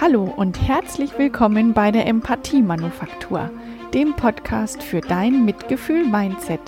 Hallo 0.00 0.32
und 0.36 0.62
herzlich 0.62 1.18
willkommen 1.18 1.72
bei 1.72 1.90
der 1.90 2.06
Empathie 2.06 2.62
Manufaktur, 2.62 3.50
dem 3.92 4.14
Podcast 4.14 4.80
für 4.80 5.00
dein 5.00 5.44
Mitgefühl-Mindset. 5.44 6.60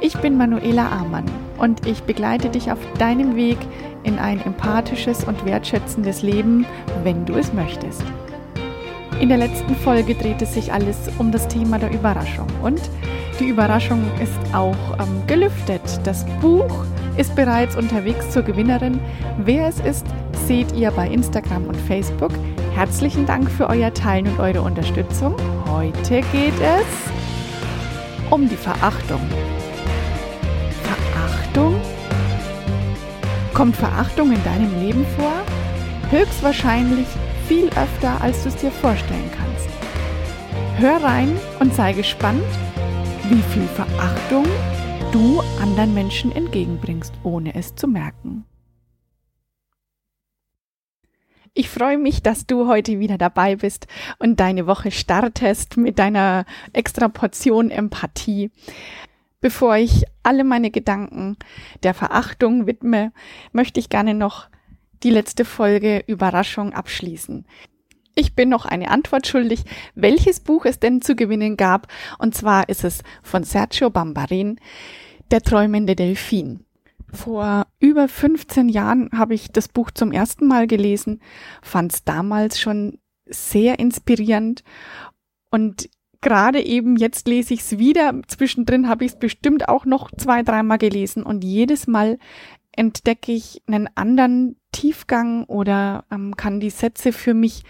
Ich 0.00 0.16
bin 0.18 0.36
Manuela 0.36 0.90
Amann 0.90 1.24
und 1.58 1.88
ich 1.88 2.04
begleite 2.04 2.48
dich 2.48 2.70
auf 2.70 2.78
deinem 3.00 3.34
Weg 3.34 3.58
in 4.04 4.20
ein 4.20 4.40
empathisches 4.42 5.24
und 5.24 5.44
wertschätzendes 5.44 6.22
Leben, 6.22 6.66
wenn 7.02 7.26
du 7.26 7.34
es 7.34 7.52
möchtest. 7.52 8.04
In 9.20 9.28
der 9.28 9.38
letzten 9.38 9.74
Folge 9.74 10.14
dreht 10.14 10.40
es 10.40 10.54
sich 10.54 10.72
alles 10.72 11.10
um 11.18 11.32
das 11.32 11.48
Thema 11.48 11.80
der 11.80 11.92
Überraschung 11.92 12.46
und 12.62 12.80
die 13.40 13.48
Überraschung 13.48 14.04
ist 14.22 14.54
auch 14.54 14.76
ähm, 15.00 15.26
gelüftet. 15.26 15.82
Das 16.04 16.24
Buch 16.40 16.84
ist 17.16 17.34
bereits 17.34 17.74
unterwegs 17.74 18.30
zur 18.30 18.42
Gewinnerin. 18.42 19.00
Wer 19.38 19.66
es 19.66 19.80
ist, 19.80 20.06
seht 20.50 20.72
ihr 20.72 20.90
bei 20.90 21.06
Instagram 21.06 21.66
und 21.66 21.76
Facebook. 21.76 22.32
Herzlichen 22.74 23.24
Dank 23.24 23.48
für 23.48 23.68
euer 23.68 23.94
Teilen 23.94 24.26
und 24.26 24.40
eure 24.40 24.62
Unterstützung. 24.62 25.36
Heute 25.68 26.22
geht 26.32 26.60
es 26.60 28.32
um 28.32 28.48
die 28.48 28.56
Verachtung. 28.56 29.20
Verachtung? 30.82 31.80
Kommt 33.54 33.76
Verachtung 33.76 34.32
in 34.32 34.42
deinem 34.42 34.76
Leben 34.80 35.06
vor? 35.16 35.34
Höchstwahrscheinlich 36.10 37.06
viel 37.46 37.68
öfter, 37.68 38.20
als 38.20 38.42
du 38.42 38.48
es 38.48 38.56
dir 38.56 38.72
vorstellen 38.72 39.30
kannst. 39.30 39.68
Hör 40.78 41.00
rein 41.00 41.38
und 41.60 41.72
sei 41.76 41.92
gespannt, 41.92 42.42
wie 43.28 43.42
viel 43.52 43.68
Verachtung 43.68 44.46
du 45.12 45.40
anderen 45.62 45.94
Menschen 45.94 46.32
entgegenbringst, 46.32 47.14
ohne 47.22 47.54
es 47.54 47.76
zu 47.76 47.86
merken. 47.86 48.46
Ich 51.52 51.68
freue 51.68 51.98
mich, 51.98 52.22
dass 52.22 52.46
du 52.46 52.68
heute 52.68 53.00
wieder 53.00 53.18
dabei 53.18 53.56
bist 53.56 53.88
und 54.18 54.38
deine 54.38 54.66
Woche 54.68 54.92
startest 54.92 55.76
mit 55.76 55.98
deiner 55.98 56.44
extra 56.72 57.08
Portion 57.08 57.70
Empathie. 57.70 58.50
Bevor 59.40 59.76
ich 59.76 60.04
alle 60.22 60.44
meine 60.44 60.70
Gedanken 60.70 61.36
der 61.82 61.94
Verachtung 61.94 62.66
widme, 62.66 63.12
möchte 63.52 63.80
ich 63.80 63.88
gerne 63.88 64.14
noch 64.14 64.48
die 65.02 65.10
letzte 65.10 65.44
Folge 65.44 66.04
Überraschung 66.06 66.72
abschließen. 66.72 67.46
Ich 68.14 68.34
bin 68.34 68.48
noch 68.48 68.66
eine 68.66 68.90
Antwort 68.90 69.26
schuldig, 69.26 69.64
welches 69.94 70.40
Buch 70.40 70.66
es 70.66 70.78
denn 70.78 71.00
zu 71.00 71.16
gewinnen 71.16 71.56
gab. 71.56 71.88
Und 72.18 72.34
zwar 72.34 72.68
ist 72.68 72.84
es 72.84 73.02
von 73.22 73.44
Sergio 73.44 73.90
Bambarin, 73.90 74.60
Der 75.30 75.42
träumende 75.42 75.96
Delfin. 75.96 76.64
Vor 77.12 77.66
über 77.78 78.08
15 78.08 78.68
Jahren 78.68 79.10
habe 79.12 79.34
ich 79.34 79.50
das 79.50 79.68
Buch 79.68 79.90
zum 79.90 80.12
ersten 80.12 80.46
Mal 80.46 80.66
gelesen, 80.66 81.20
fand 81.62 81.92
es 81.92 82.04
damals 82.04 82.60
schon 82.60 82.98
sehr 83.26 83.78
inspirierend 83.78 84.62
und 85.50 85.88
gerade 86.20 86.60
eben 86.62 86.96
jetzt 86.96 87.26
lese 87.26 87.54
ich 87.54 87.60
es 87.60 87.78
wieder. 87.78 88.20
Zwischendrin 88.26 88.88
habe 88.88 89.04
ich 89.04 89.12
es 89.12 89.18
bestimmt 89.18 89.68
auch 89.68 89.84
noch 89.84 90.10
zwei, 90.12 90.42
dreimal 90.42 90.78
gelesen 90.78 91.22
und 91.22 91.44
jedes 91.44 91.86
Mal 91.86 92.18
entdecke 92.72 93.32
ich 93.32 93.62
einen 93.66 93.88
anderen 93.94 94.56
Tiefgang 94.72 95.44
oder 95.44 96.04
ähm, 96.10 96.36
kann 96.36 96.60
die 96.60 96.70
Sätze 96.70 97.12
für 97.12 97.34
mich 97.34 97.64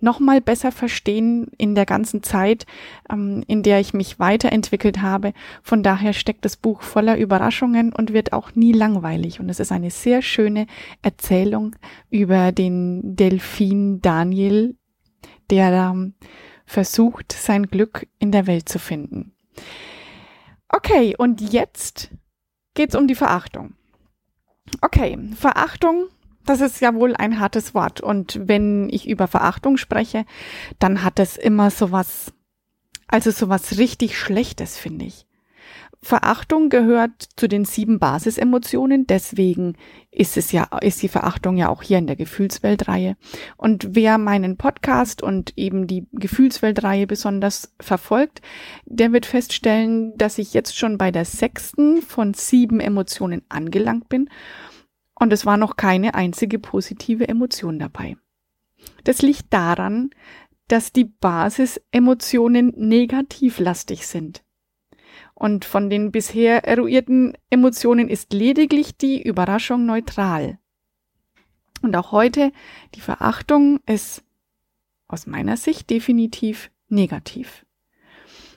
nochmal 0.00 0.40
besser 0.40 0.72
verstehen 0.72 1.48
in 1.58 1.74
der 1.74 1.86
ganzen 1.86 2.22
Zeit, 2.22 2.66
ähm, 3.10 3.42
in 3.46 3.62
der 3.62 3.80
ich 3.80 3.94
mich 3.94 4.18
weiterentwickelt 4.18 5.00
habe. 5.00 5.32
Von 5.62 5.82
daher 5.82 6.12
steckt 6.12 6.44
das 6.44 6.56
Buch 6.56 6.82
voller 6.82 7.16
Überraschungen 7.16 7.92
und 7.92 8.12
wird 8.12 8.32
auch 8.32 8.54
nie 8.54 8.72
langweilig. 8.72 9.40
Und 9.40 9.48
es 9.48 9.60
ist 9.60 9.72
eine 9.72 9.90
sehr 9.90 10.22
schöne 10.22 10.66
Erzählung 11.02 11.76
über 12.10 12.52
den 12.52 13.16
Delfin 13.16 14.00
Daniel, 14.00 14.76
der 15.50 15.72
ähm, 15.72 16.14
versucht, 16.66 17.32
sein 17.32 17.66
Glück 17.66 18.06
in 18.18 18.32
der 18.32 18.46
Welt 18.46 18.68
zu 18.68 18.78
finden. 18.78 19.32
Okay, 20.68 21.14
und 21.16 21.52
jetzt 21.52 22.10
geht's 22.74 22.94
um 22.94 23.06
die 23.06 23.14
Verachtung. 23.14 23.74
Okay, 24.80 25.16
Verachtung 25.34 26.08
das 26.46 26.60
ist 26.60 26.80
ja 26.80 26.94
wohl 26.94 27.14
ein 27.14 27.40
hartes 27.40 27.74
Wort. 27.74 28.00
Und 28.00 28.40
wenn 28.42 28.88
ich 28.90 29.08
über 29.08 29.26
Verachtung 29.28 29.76
spreche, 29.76 30.24
dann 30.78 31.02
hat 31.02 31.18
es 31.18 31.36
immer 31.36 31.70
sowas, 31.70 32.32
also 33.08 33.30
sowas 33.30 33.78
richtig 33.78 34.18
Schlechtes, 34.18 34.78
finde 34.78 35.04
ich. 35.04 35.26
Verachtung 36.06 36.68
gehört 36.68 37.26
zu 37.36 37.48
den 37.48 37.64
sieben 37.64 37.98
Basisemotionen, 37.98 39.08
deswegen 39.08 39.76
ist 40.12 40.36
es 40.36 40.52
ja, 40.52 40.68
ist 40.80 41.02
die 41.02 41.08
Verachtung 41.08 41.56
ja 41.56 41.68
auch 41.68 41.82
hier 41.82 41.98
in 41.98 42.06
der 42.06 42.14
Gefühlsweltreihe. 42.14 43.16
Und 43.56 43.88
wer 43.96 44.16
meinen 44.16 44.56
Podcast 44.56 45.22
und 45.22 45.52
eben 45.56 45.88
die 45.88 46.06
Gefühlsweltreihe 46.12 47.08
besonders 47.08 47.74
verfolgt, 47.80 48.40
der 48.84 49.12
wird 49.12 49.26
feststellen, 49.26 50.16
dass 50.16 50.38
ich 50.38 50.54
jetzt 50.54 50.78
schon 50.78 50.96
bei 50.96 51.10
der 51.10 51.24
sechsten 51.24 52.02
von 52.02 52.34
sieben 52.34 52.78
Emotionen 52.78 53.42
angelangt 53.48 54.08
bin 54.08 54.28
und 55.18 55.32
es 55.32 55.46
war 55.46 55.56
noch 55.56 55.76
keine 55.76 56.14
einzige 56.14 56.58
positive 56.58 57.28
Emotion 57.28 57.78
dabei. 57.78 58.16
Das 59.04 59.22
liegt 59.22 59.52
daran, 59.52 60.10
dass 60.68 60.92
die 60.92 61.04
Basisemotionen 61.04 62.72
negativlastig 62.76 64.06
sind. 64.06 64.44
Und 65.34 65.64
von 65.64 65.90
den 65.90 66.12
bisher 66.12 66.64
eruierten 66.64 67.34
Emotionen 67.50 68.08
ist 68.08 68.32
lediglich 68.32 68.96
die 68.96 69.22
Überraschung 69.22 69.86
neutral. 69.86 70.58
Und 71.82 71.94
auch 71.94 72.10
heute, 72.10 72.52
die 72.94 73.00
Verachtung 73.00 73.80
ist 73.86 74.24
aus 75.08 75.26
meiner 75.26 75.56
Sicht 75.56 75.90
definitiv 75.90 76.70
negativ. 76.88 77.65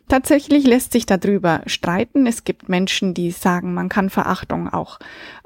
Tatsächlich 0.09 0.66
lässt 0.66 0.92
sich 0.92 1.06
darüber 1.06 1.62
streiten. 1.68 2.25
Es 2.25 2.44
gibt 2.44 2.68
Menschen, 2.68 3.14
die 3.14 3.30
sagen, 3.30 3.75
man 3.75 3.90
kann 3.90 4.09
Verachtung 4.09 4.68
auch 4.68 4.97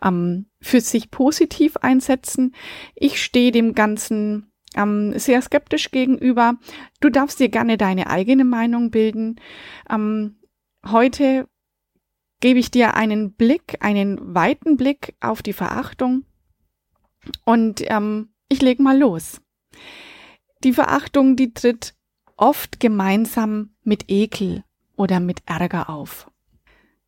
ähm, 0.01 0.45
für 0.61 0.79
sich 0.79 1.11
positiv 1.11 1.75
einsetzen. 1.77 2.55
Ich 2.95 3.21
stehe 3.21 3.51
dem 3.51 3.75
Ganzen 3.75 4.53
ähm, 4.75 5.19
sehr 5.19 5.41
skeptisch 5.41 5.91
gegenüber. 5.91 6.55
Du 7.01 7.09
darfst 7.09 7.41
dir 7.41 7.49
gerne 7.49 7.77
deine 7.77 8.09
eigene 8.09 8.45
Meinung 8.45 8.89
bilden. 8.89 9.35
Ähm, 9.89 10.39
heute 10.89 11.49
gebe 12.39 12.59
ich 12.59 12.71
dir 12.71 12.95
einen 12.95 13.33
Blick, 13.33 13.77
einen 13.81 14.33
weiten 14.33 14.77
Blick 14.77 15.15
auf 15.19 15.41
die 15.41 15.53
Verachtung 15.53 16.23
und 17.43 17.83
ähm, 17.87 18.33
ich 18.47 18.61
leg 18.61 18.79
mal 18.79 18.97
los. 18.97 19.41
Die 20.63 20.71
Verachtung, 20.71 21.35
die 21.35 21.53
tritt 21.53 21.95
oft 22.37 22.79
gemeinsam 22.79 23.71
mit 23.83 24.05
Ekel 24.09 24.63
oder 24.95 25.19
mit 25.19 25.43
Ärger 25.45 25.89
auf. 25.89 26.29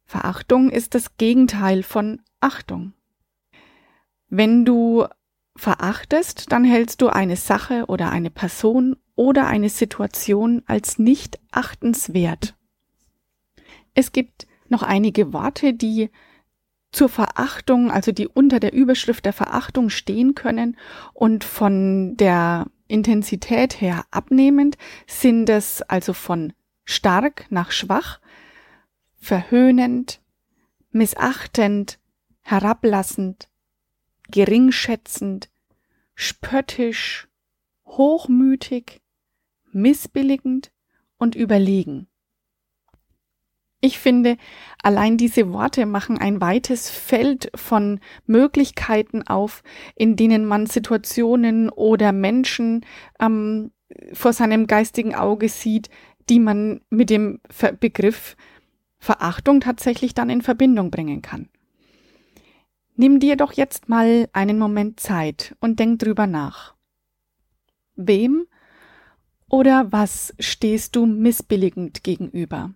Verachtung 0.06 0.70
ist 0.70 0.94
das 0.96 1.18
Gegenteil 1.18 1.84
von 1.84 2.22
Achtung. 2.40 2.94
Wenn 4.30 4.66
du 4.66 5.06
verachtest, 5.56 6.52
dann 6.52 6.64
hältst 6.64 7.02
du 7.02 7.08
eine 7.08 7.38
Sache 7.38 7.86
oder 7.88 8.12
eine 8.12 8.30
Person 8.30 8.98
oder 9.16 9.48
eine 9.48 9.70
Situation 9.70 10.64
als 10.66 11.00
nicht 11.00 11.40
achtenswert. 11.52 12.56
Es 13.94 14.12
gibt 14.12 14.48
noch 14.68 14.84
einige 14.84 15.32
Worte, 15.32 15.74
die 15.74 16.10
zur 16.92 17.10
Verachtung, 17.10 17.92
also 17.92 18.12
die 18.12 18.28
unter 18.28 18.60
der 18.60 18.74
Überschrift 18.74 19.26
der 19.26 19.34
Verachtung 19.34 19.90
stehen 19.90 20.36
können 20.36 20.78
und 21.14 21.44
von 21.44 22.16
der 22.18 22.68
Intensität 22.88 23.82
her 23.82 24.06
abnehmend 24.12 24.78
sind 25.08 25.50
es 25.50 25.82
also 25.82 26.14
von 26.14 26.54
stark 26.84 27.48
nach 27.50 27.72
schwach, 27.72 28.20
verhöhnend, 29.16 30.22
missachtend, 30.92 32.00
herablassend, 32.42 33.50
geringschätzend, 34.30 35.50
spöttisch, 36.14 37.28
hochmütig, 37.86 39.02
missbilligend 39.72 40.72
und 41.18 41.36
überlegen. 41.36 42.08
Ich 43.86 44.00
finde, 44.00 44.38
allein 44.82 45.16
diese 45.16 45.54
Worte 45.54 45.86
machen 45.86 46.18
ein 46.18 46.42
weites 46.42 46.90
Feld 46.90 47.52
von 47.54 48.00
Möglichkeiten 48.26 49.22
auf, 49.22 49.62
in 49.96 50.16
denen 50.16 50.44
man 50.44 50.66
Situationen 50.66 51.70
oder 51.70 52.12
Menschen 52.12 52.84
ähm, 53.20 53.70
vor 54.12 54.34
seinem 54.34 54.66
geistigen 54.66 55.14
Auge 55.14 55.50
sieht, 55.50 55.92
die 56.30 56.40
man 56.40 56.82
mit 56.90 57.12
dem 57.12 57.42
Begriff 57.80 58.36
Verachtung 58.98 59.60
tatsächlich 59.62 60.16
dann 60.16 60.32
in 60.32 60.42
Verbindung 60.42 60.90
bringen 60.90 61.22
kann. 61.22 61.48
Nimm 62.96 63.20
dir 63.20 63.36
doch 63.36 63.54
jetzt 63.54 63.88
mal 63.88 64.28
einen 64.34 64.58
Moment 64.58 65.00
Zeit 65.00 65.56
und 65.60 65.80
denk 65.80 66.00
drüber 66.00 66.26
nach. 66.26 66.74
Wem 67.96 68.48
oder 69.48 69.92
was 69.92 70.34
stehst 70.40 70.96
du 70.96 71.06
missbilligend 71.06 72.04
gegenüber? 72.04 72.74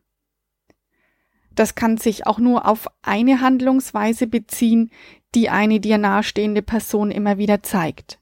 Das 1.56 1.76
kann 1.76 1.98
sich 1.98 2.26
auch 2.26 2.40
nur 2.40 2.68
auf 2.68 2.88
eine 3.02 3.42
Handlungsweise 3.42 4.28
beziehen, 4.28 4.92
die 5.36 5.50
eine 5.50 5.80
dir 5.80 5.98
nahestehende 5.98 6.62
Person 6.62 7.12
immer 7.12 7.38
wieder 7.38 7.62
zeigt. 7.64 8.20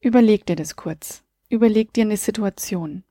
Überleg 0.00 0.46
dir 0.46 0.56
das 0.56 0.76
kurz. 0.76 1.22
Überleg 1.48 1.92
dir 1.92 2.04
eine 2.04 2.16
Situation. 2.16 3.04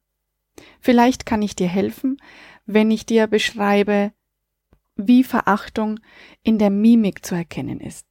Vielleicht 0.80 1.26
kann 1.26 1.42
ich 1.42 1.56
dir 1.56 1.68
helfen, 1.68 2.18
wenn 2.66 2.90
ich 2.92 3.06
dir 3.06 3.28
beschreibe, 3.28 4.12
wie 4.96 5.24
Verachtung 5.24 6.00
in 6.44 6.58
der 6.58 6.70
Mimik 6.70 7.26
zu 7.26 7.36
erkennen 7.36 7.80
ist. 7.80 8.06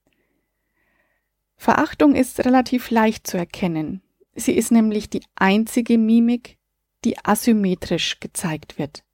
Verachtung 1.57 2.15
ist 2.15 2.45
relativ 2.45 2.91
leicht 2.91 3.27
zu 3.27 3.37
erkennen. 3.37 4.03
Sie 4.35 4.53
ist 4.53 4.71
nämlich 4.71 5.11
die 5.11 5.23
einzige 5.35 5.99
Mimik, 5.99 6.58
die 7.05 7.17
asymmetrisch 7.25 8.21
gezeigt 8.21 8.79
wird. 8.79 9.05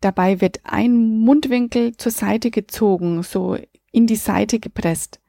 Dabei 0.00 0.40
wird 0.40 0.60
ein 0.64 1.18
Mundwinkel 1.20 1.96
zur 1.96 2.12
Seite 2.12 2.50
gezogen, 2.50 3.22
so 3.22 3.56
in 3.92 4.06
die 4.06 4.16
Seite 4.16 4.60
gepresst. 4.60 5.20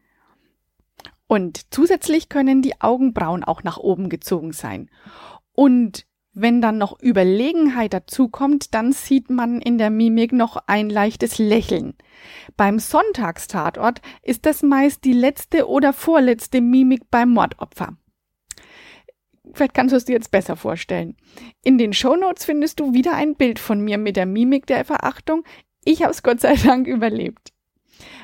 Und 1.27 1.74
zusätzlich 1.74 2.29
können 2.29 2.62
die 2.62 2.79
Augenbrauen 2.81 3.44
auch 3.44 3.63
nach 3.63 3.77
oben 3.77 4.09
gezogen 4.09 4.53
sein. 4.53 4.89
Und 5.53 6.06
wenn 6.39 6.62
dann 6.62 6.77
noch 6.77 7.01
Überlegenheit 7.01 7.94
dazukommt, 7.94 8.73
dann 8.73 8.91
sieht 8.91 9.30
man 9.30 9.59
in 9.59 9.77
der 9.77 9.89
Mimik 9.89 10.31
noch 10.31 10.57
ein 10.68 10.89
leichtes 10.89 11.39
Lächeln. 11.39 11.95
Beim 12.56 12.77
Sonntagstatort 12.77 14.01
ist 14.21 14.45
das 14.45 14.62
meist 14.62 15.03
die 15.03 15.13
letzte 15.13 15.68
oder 15.68 15.94
vorletzte 15.94 16.62
Mimik 16.62 17.09
beim 17.09 17.31
Mordopfer. 17.31 17.97
Vielleicht 19.53 19.73
kannst 19.73 19.94
du 19.94 19.97
es 19.97 20.05
dir 20.05 20.13
jetzt 20.13 20.31
besser 20.31 20.55
vorstellen. 20.55 21.15
In 21.63 21.77
den 21.77 21.94
Shownotes 21.94 22.45
findest 22.45 22.79
du 22.79 22.94
wieder 22.94 23.15
ein 23.15 23.35
Bild 23.35 23.59
von 23.59 23.81
mir 23.81 23.97
mit 23.97 24.15
der 24.15 24.25
Mimik 24.25 24.65
der 24.67 24.85
Verachtung. 24.85 25.44
Ich 25.83 26.01
habe 26.01 26.11
es 26.11 26.23
Gott 26.23 26.41
sei 26.41 26.55
Dank 26.55 26.88
überlebt. 26.88 27.53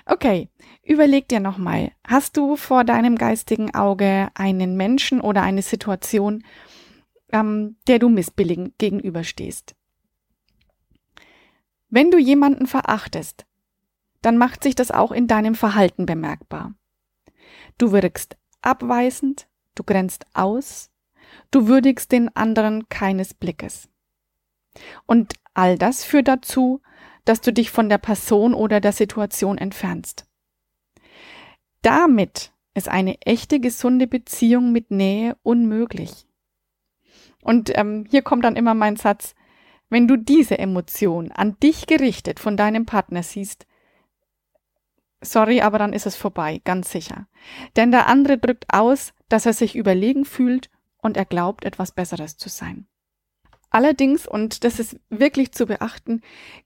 Okay, 0.06 0.50
überleg 0.84 1.28
dir 1.28 1.40
nochmal. 1.40 1.92
Hast 2.06 2.38
du 2.38 2.56
vor 2.56 2.84
deinem 2.84 3.16
geistigen 3.18 3.74
Auge 3.74 4.30
einen 4.36 4.76
Menschen 4.76 5.22
oder 5.22 5.42
eine 5.42 5.62
Situation, 5.62 6.44
ähm, 7.32 7.78
der 7.88 8.00
du 8.00 8.10
missbilligend 8.10 8.78
gegenüberstehst? 8.78 9.76
Wenn 11.90 12.12
du 12.12 12.18
jemanden 12.18 12.68
verachtest, 12.68 13.46
dann 14.22 14.38
macht 14.38 14.64
sich 14.64 14.76
das 14.76 14.92
auch 14.92 15.12
in 15.12 15.28
deinem 15.28 15.56
Verhalten 15.56 16.06
bemerkbar. 16.06 16.74
Du 17.78 17.92
wirkst 17.92 18.38
abweisend, 18.62 19.48
du 19.76 19.84
grenzt 19.84 20.26
aus, 20.34 20.90
Du 21.52 21.68
würdigst 21.68 22.12
den 22.12 22.36
anderen 22.36 22.90
keines 22.90 23.34
Blickes. 23.34 23.90
Und 25.06 25.34
all 25.54 25.78
das 25.78 26.04
führt 26.04 26.28
dazu, 26.28 26.82
dass 27.26 27.42
du 27.42 27.54
dich 27.54 27.72
von 27.72 27.90
der 27.90 27.98
Person 27.98 28.54
oder 28.54 28.80
der 28.80 28.92
Situation 28.92 29.58
entfernst. 29.58 30.26
Damit 31.82 32.52
ist 32.74 32.90
eine 32.90 33.22
echte 33.22 33.60
gesunde 33.60 34.08
Beziehung 34.08 34.72
mit 34.72 34.90
Nähe 34.92 35.38
unmöglich. 35.44 36.26
Und 37.42 37.78
ähm, 37.78 38.06
hier 38.10 38.22
kommt 38.22 38.46
dann 38.46 38.56
immer 38.56 38.74
mein 38.74 38.96
Satz, 38.96 39.36
wenn 39.90 40.08
du 40.08 40.18
diese 40.18 40.58
Emotion 40.58 41.32
an 41.32 41.58
dich 41.62 41.86
gerichtet 41.86 42.40
von 42.40 42.58
deinem 42.58 42.86
Partner 42.86 43.22
siehst, 43.22 43.68
sorry, 45.22 45.62
aber 45.62 45.78
dann 45.78 45.94
ist 45.94 46.06
es 46.06 46.16
vorbei, 46.16 46.62
ganz 46.64 46.92
sicher. 46.92 47.28
Denn 47.76 47.92
der 47.92 48.08
andere 48.08 48.38
drückt 48.38 48.66
aus, 48.74 49.14
dass 49.30 49.46
er 49.46 49.54
sich 49.54 49.76
überlegen 49.76 50.26
fühlt 50.26 50.70
und 51.04 51.18
er 51.18 51.26
glaubt, 51.26 51.66
etwas 51.66 51.92
Besseres 51.92 52.38
zu 52.38 52.50
sein. 52.50 52.88
Allerdings, 53.70 54.28
und 54.28 54.64
das 54.64 54.80
ist 54.80 55.00
wirklich 55.10 55.52
zu 55.52 55.66
beachten, 55.66 56.22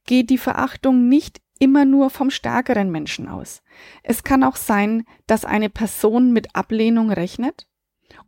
geht 0.05 0.29
die 0.29 0.37
Verachtung 0.37 1.09
nicht 1.09 1.41
immer 1.59 1.85
nur 1.85 2.09
vom 2.09 2.29
stärkeren 2.29 2.91
Menschen 2.91 3.27
aus. 3.27 3.63
Es 4.03 4.23
kann 4.23 4.43
auch 4.43 4.55
sein, 4.55 5.05
dass 5.25 5.45
eine 5.45 5.69
Person 5.69 6.31
mit 6.31 6.55
Ablehnung 6.55 7.09
rechnet 7.09 7.67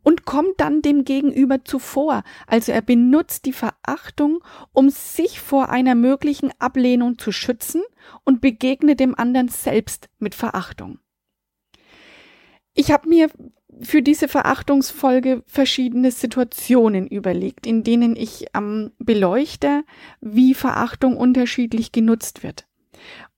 und 0.02 0.24
kommt 0.24 0.60
dann 0.60 0.82
dem 0.82 1.04
Gegenüber 1.04 1.64
zuvor. 1.64 2.22
Also 2.46 2.72
er 2.72 2.82
benutzt 2.82 3.44
die 3.44 3.52
Verachtung, 3.52 4.42
um 4.72 4.90
sich 4.90 5.40
vor 5.40 5.68
einer 5.68 5.94
möglichen 5.94 6.50
Ablehnung 6.58 7.18
zu 7.18 7.32
schützen 7.32 7.82
und 8.24 8.40
begegnet 8.40 8.98
dem 8.98 9.14
anderen 9.14 9.48
selbst 9.48 10.08
mit 10.18 10.34
Verachtung. 10.34 10.98
Ich 12.74 12.90
habe 12.90 13.08
mir 13.08 13.30
für 13.80 14.02
diese 14.02 14.28
Verachtungsfolge 14.28 15.42
verschiedene 15.46 16.10
Situationen 16.10 17.06
überlegt, 17.06 17.66
in 17.66 17.84
denen 17.84 18.16
ich 18.16 18.46
ähm, 18.54 18.92
beleuchte, 18.98 19.84
wie 20.20 20.54
Verachtung 20.54 21.16
unterschiedlich 21.16 21.92
genutzt 21.92 22.42
wird. 22.42 22.66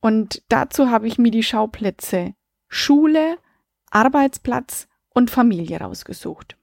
Und 0.01 0.43
dazu 0.49 0.91
habe 0.91 1.07
ich 1.07 1.19
mir 1.19 1.31
die 1.31 1.43
Schauplätze 1.43 2.35
Schule, 2.69 3.37
Arbeitsplatz 3.91 4.89
und 5.11 5.31
Familie 5.31 5.79
rausgesucht. 5.79 6.57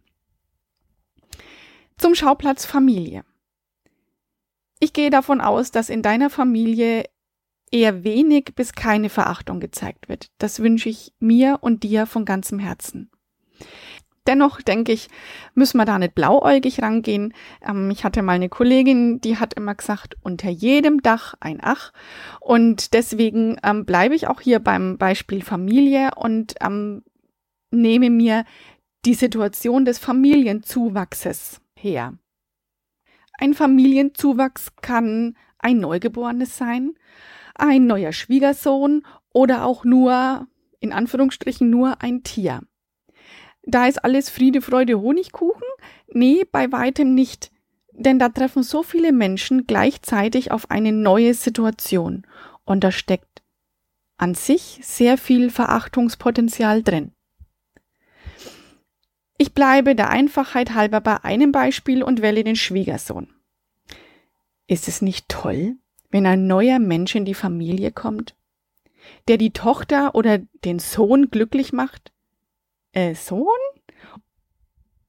Zum 1.97 2.15
Schauplatz 2.15 2.65
Familie. 2.65 3.23
Ich 4.79 4.93
gehe 4.93 5.09
davon 5.09 5.41
aus, 5.41 5.71
dass 5.71 5.89
in 5.89 6.01
deiner 6.01 6.29
Familie 6.29 7.03
eher 7.71 8.03
wenig 8.03 8.55
bis 8.55 8.73
keine 8.73 9.09
Verachtung 9.09 9.59
gezeigt 9.59 10.09
wird. 10.09 10.31
Das 10.37 10.61
wünsche 10.61 10.89
ich 10.89 11.13
mir 11.19 11.59
und 11.61 11.83
dir 11.83 12.05
von 12.05 12.25
ganzem 12.25 12.57
Herzen. 12.57 13.11
Dennoch 14.27 14.61
denke 14.61 14.91
ich, 14.91 15.07
müssen 15.55 15.77
wir 15.77 15.85
da 15.85 15.97
nicht 15.97 16.13
blauäugig 16.13 16.81
rangehen. 16.83 17.33
Ähm, 17.67 17.89
ich 17.89 18.03
hatte 18.03 18.21
mal 18.21 18.33
eine 18.33 18.49
Kollegin, 18.49 19.21
die 19.21 19.37
hat 19.37 19.55
immer 19.55 19.73
gesagt, 19.73 20.17
unter 20.21 20.49
jedem 20.49 21.01
Dach 21.01 21.33
ein 21.39 21.59
Ach. 21.61 21.91
Und 22.39 22.93
deswegen 22.93 23.57
ähm, 23.63 23.85
bleibe 23.85 24.13
ich 24.13 24.27
auch 24.27 24.41
hier 24.41 24.59
beim 24.59 24.97
Beispiel 24.97 25.41
Familie 25.41 26.11
und 26.15 26.55
ähm, 26.61 27.03
nehme 27.71 28.09
mir 28.09 28.45
die 29.05 29.13
Situation 29.13 29.85
des 29.85 29.97
Familienzuwachses 29.97 31.61
her. 31.75 32.13
Ein 33.39 33.53
Familienzuwachs 33.53 34.75
kann 34.81 35.37
ein 35.57 35.79
Neugeborenes 35.79 36.57
sein, 36.57 36.93
ein 37.55 37.87
neuer 37.87 38.11
Schwiegersohn 38.11 39.03
oder 39.33 39.65
auch 39.65 39.85
nur, 39.85 40.47
in 40.79 40.91
Anführungsstrichen, 40.91 41.69
nur 41.69 42.01
ein 42.01 42.23
Tier. 42.23 42.61
Da 43.69 43.85
ist 43.85 44.03
alles 44.03 44.31
Friede, 44.31 44.61
Freude, 44.61 44.99
Honigkuchen? 44.99 45.61
Nee, 46.11 46.43
bei 46.51 46.71
weitem 46.71 47.13
nicht. 47.13 47.51
Denn 47.91 48.17
da 48.17 48.29
treffen 48.29 48.63
so 48.63 48.81
viele 48.81 49.11
Menschen 49.11 49.67
gleichzeitig 49.67 50.51
auf 50.51 50.71
eine 50.71 50.91
neue 50.91 51.35
Situation. 51.35 52.25
Und 52.65 52.83
da 52.83 52.91
steckt 52.91 53.43
an 54.17 54.33
sich 54.33 54.79
sehr 54.81 55.19
viel 55.19 55.51
Verachtungspotenzial 55.51 56.81
drin. 56.81 57.11
Ich 59.37 59.53
bleibe 59.53 59.95
der 59.95 60.09
Einfachheit 60.09 60.73
halber 60.73 60.99
bei 60.99 61.23
einem 61.23 61.51
Beispiel 61.51 62.01
und 62.01 62.23
wähle 62.23 62.43
den 62.43 62.55
Schwiegersohn. 62.55 63.31
Ist 64.65 64.87
es 64.87 65.01
nicht 65.03 65.29
toll, 65.29 65.77
wenn 66.09 66.25
ein 66.25 66.47
neuer 66.47 66.79
Mensch 66.79 67.13
in 67.15 67.23
die 67.23 67.35
Familie 67.35 67.91
kommt, 67.91 68.35
der 69.27 69.37
die 69.37 69.51
Tochter 69.51 70.15
oder 70.15 70.39
den 70.65 70.79
Sohn 70.79 71.29
glücklich 71.29 71.71
macht? 71.71 72.11
Äh, 72.91 73.15
Sohn? 73.15 73.47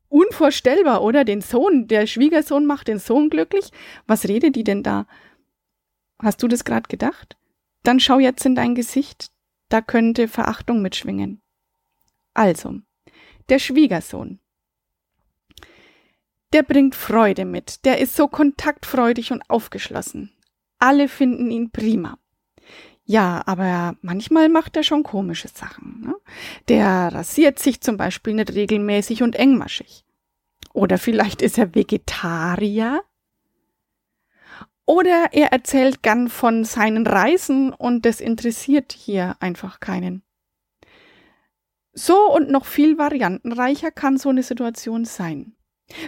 Unvorstellbar, 0.09 1.03
oder? 1.03 1.25
Den 1.25 1.41
Sohn, 1.41 1.87
der 1.87 2.07
Schwiegersohn 2.07 2.67
macht 2.67 2.89
den 2.89 2.99
Sohn 2.99 3.31
glücklich? 3.31 3.71
Was 4.07 4.27
redet 4.27 4.57
die 4.57 4.65
denn 4.65 4.83
da? 4.83 5.07
Hast 6.19 6.43
du 6.43 6.49
das 6.49 6.65
gerade 6.65 6.89
gedacht? 6.89 7.37
Dann 7.83 8.01
schau 8.01 8.19
jetzt 8.19 8.45
in 8.45 8.55
dein 8.55 8.75
Gesicht, 8.75 9.31
da 9.69 9.81
könnte 9.81 10.29
Verachtung 10.29 10.83
mitschwingen. 10.83 11.41
Also, 12.35 12.81
der 13.49 13.59
Schwiegersohn. 13.59 14.41
Der 16.53 16.63
bringt 16.65 16.97
Freude 16.97 17.45
mit, 17.45 17.85
der 17.85 17.99
ist 17.99 18.17
so 18.17 18.27
kontaktfreudig 18.27 19.33
und 19.33 19.49
aufgeschlossen. 19.49 20.33
Alle 20.79 21.09
finden 21.09 21.51
ihn 21.51 21.71
prima. 21.71 22.19
Ja, 23.11 23.43
aber 23.47 23.97
manchmal 24.03 24.49
macht 24.49 24.77
er 24.77 24.85
schon 24.85 25.03
komische 25.03 25.49
Sachen. 25.49 26.01
Ne? 26.01 26.15
Der 26.69 27.13
rasiert 27.13 27.59
sich 27.59 27.81
zum 27.81 27.97
Beispiel 27.97 28.35
nicht 28.35 28.55
regelmäßig 28.55 29.25
und 29.25 29.35
engmaschig. 29.35 30.05
Oder 30.75 30.97
vielleicht 30.97 31.43
ist 31.43 31.59
er 31.59 31.75
Vegetarier. 31.75 33.03
Oder 34.87 35.31
er 35.33 35.51
erzählt 35.51 36.05
gern 36.05 36.29
von 36.29 36.63
seinen 36.63 37.05
Reisen 37.05 37.73
und 37.73 38.07
das 38.07 38.21
interessiert 38.21 38.93
hier 38.93 39.35
einfach 39.41 39.81
keinen. 39.81 40.23
So 41.93 42.33
und 42.33 42.49
noch 42.49 42.65
viel 42.65 42.97
variantenreicher 42.97 43.91
kann 43.91 44.19
so 44.19 44.29
eine 44.29 44.45
Situation 44.45 45.05
sein. 45.05 45.57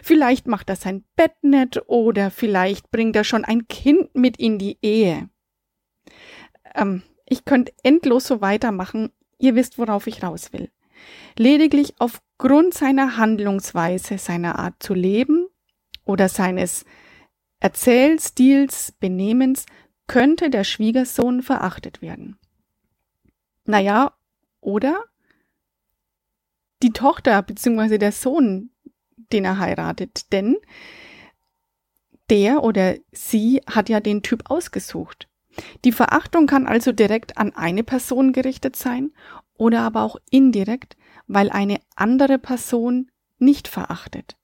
Vielleicht 0.04 0.46
macht 0.46 0.70
er 0.70 0.76
sein 0.76 1.02
Bett 1.16 1.34
nicht 1.42 1.82
oder 1.88 2.30
vielleicht 2.30 2.92
bringt 2.92 3.16
er 3.16 3.24
schon 3.24 3.44
ein 3.44 3.66
Kind 3.66 4.14
mit 4.14 4.36
in 4.36 4.60
die 4.60 4.78
Ehe. 4.82 5.28
Ähm, 6.74 7.02
ich 7.26 7.44
könnte 7.44 7.72
endlos 7.82 8.26
so 8.26 8.40
weitermachen. 8.40 9.10
Ihr 9.38 9.54
wisst, 9.54 9.78
worauf 9.78 10.06
ich 10.06 10.22
raus 10.22 10.52
will. 10.52 10.70
Lediglich 11.36 11.94
aufgrund 11.98 12.74
seiner 12.74 13.16
Handlungsweise, 13.16 14.18
seiner 14.18 14.58
Art 14.58 14.82
zu 14.82 14.94
leben 14.94 15.48
oder 16.04 16.28
seines 16.28 16.84
Erzählstils, 17.60 18.92
Benehmens 18.92 19.66
könnte 20.06 20.50
der 20.50 20.64
Schwiegersohn 20.64 21.42
verachtet 21.42 22.02
werden. 22.02 22.38
Naja, 23.64 24.12
oder 24.60 25.04
die 26.82 26.92
Tochter 26.92 27.40
bzw. 27.42 27.98
der 27.98 28.12
Sohn, 28.12 28.70
den 29.32 29.44
er 29.44 29.58
heiratet, 29.58 30.32
denn 30.32 30.56
der 32.30 32.62
oder 32.62 32.96
sie 33.12 33.60
hat 33.66 33.88
ja 33.88 34.00
den 34.00 34.22
Typ 34.22 34.50
ausgesucht. 34.50 35.28
Die 35.84 35.92
Verachtung 35.92 36.46
kann 36.46 36.66
also 36.66 36.92
direkt 36.92 37.38
an 37.38 37.54
eine 37.54 37.84
Person 37.84 38.32
gerichtet 38.32 38.76
sein 38.76 39.12
oder 39.54 39.80
aber 39.80 40.02
auch 40.02 40.16
indirekt, 40.30 40.96
weil 41.26 41.50
eine 41.50 41.78
andere 41.94 42.38
Person 42.38 43.10
nicht 43.38 43.68
verachtet. 43.68 44.36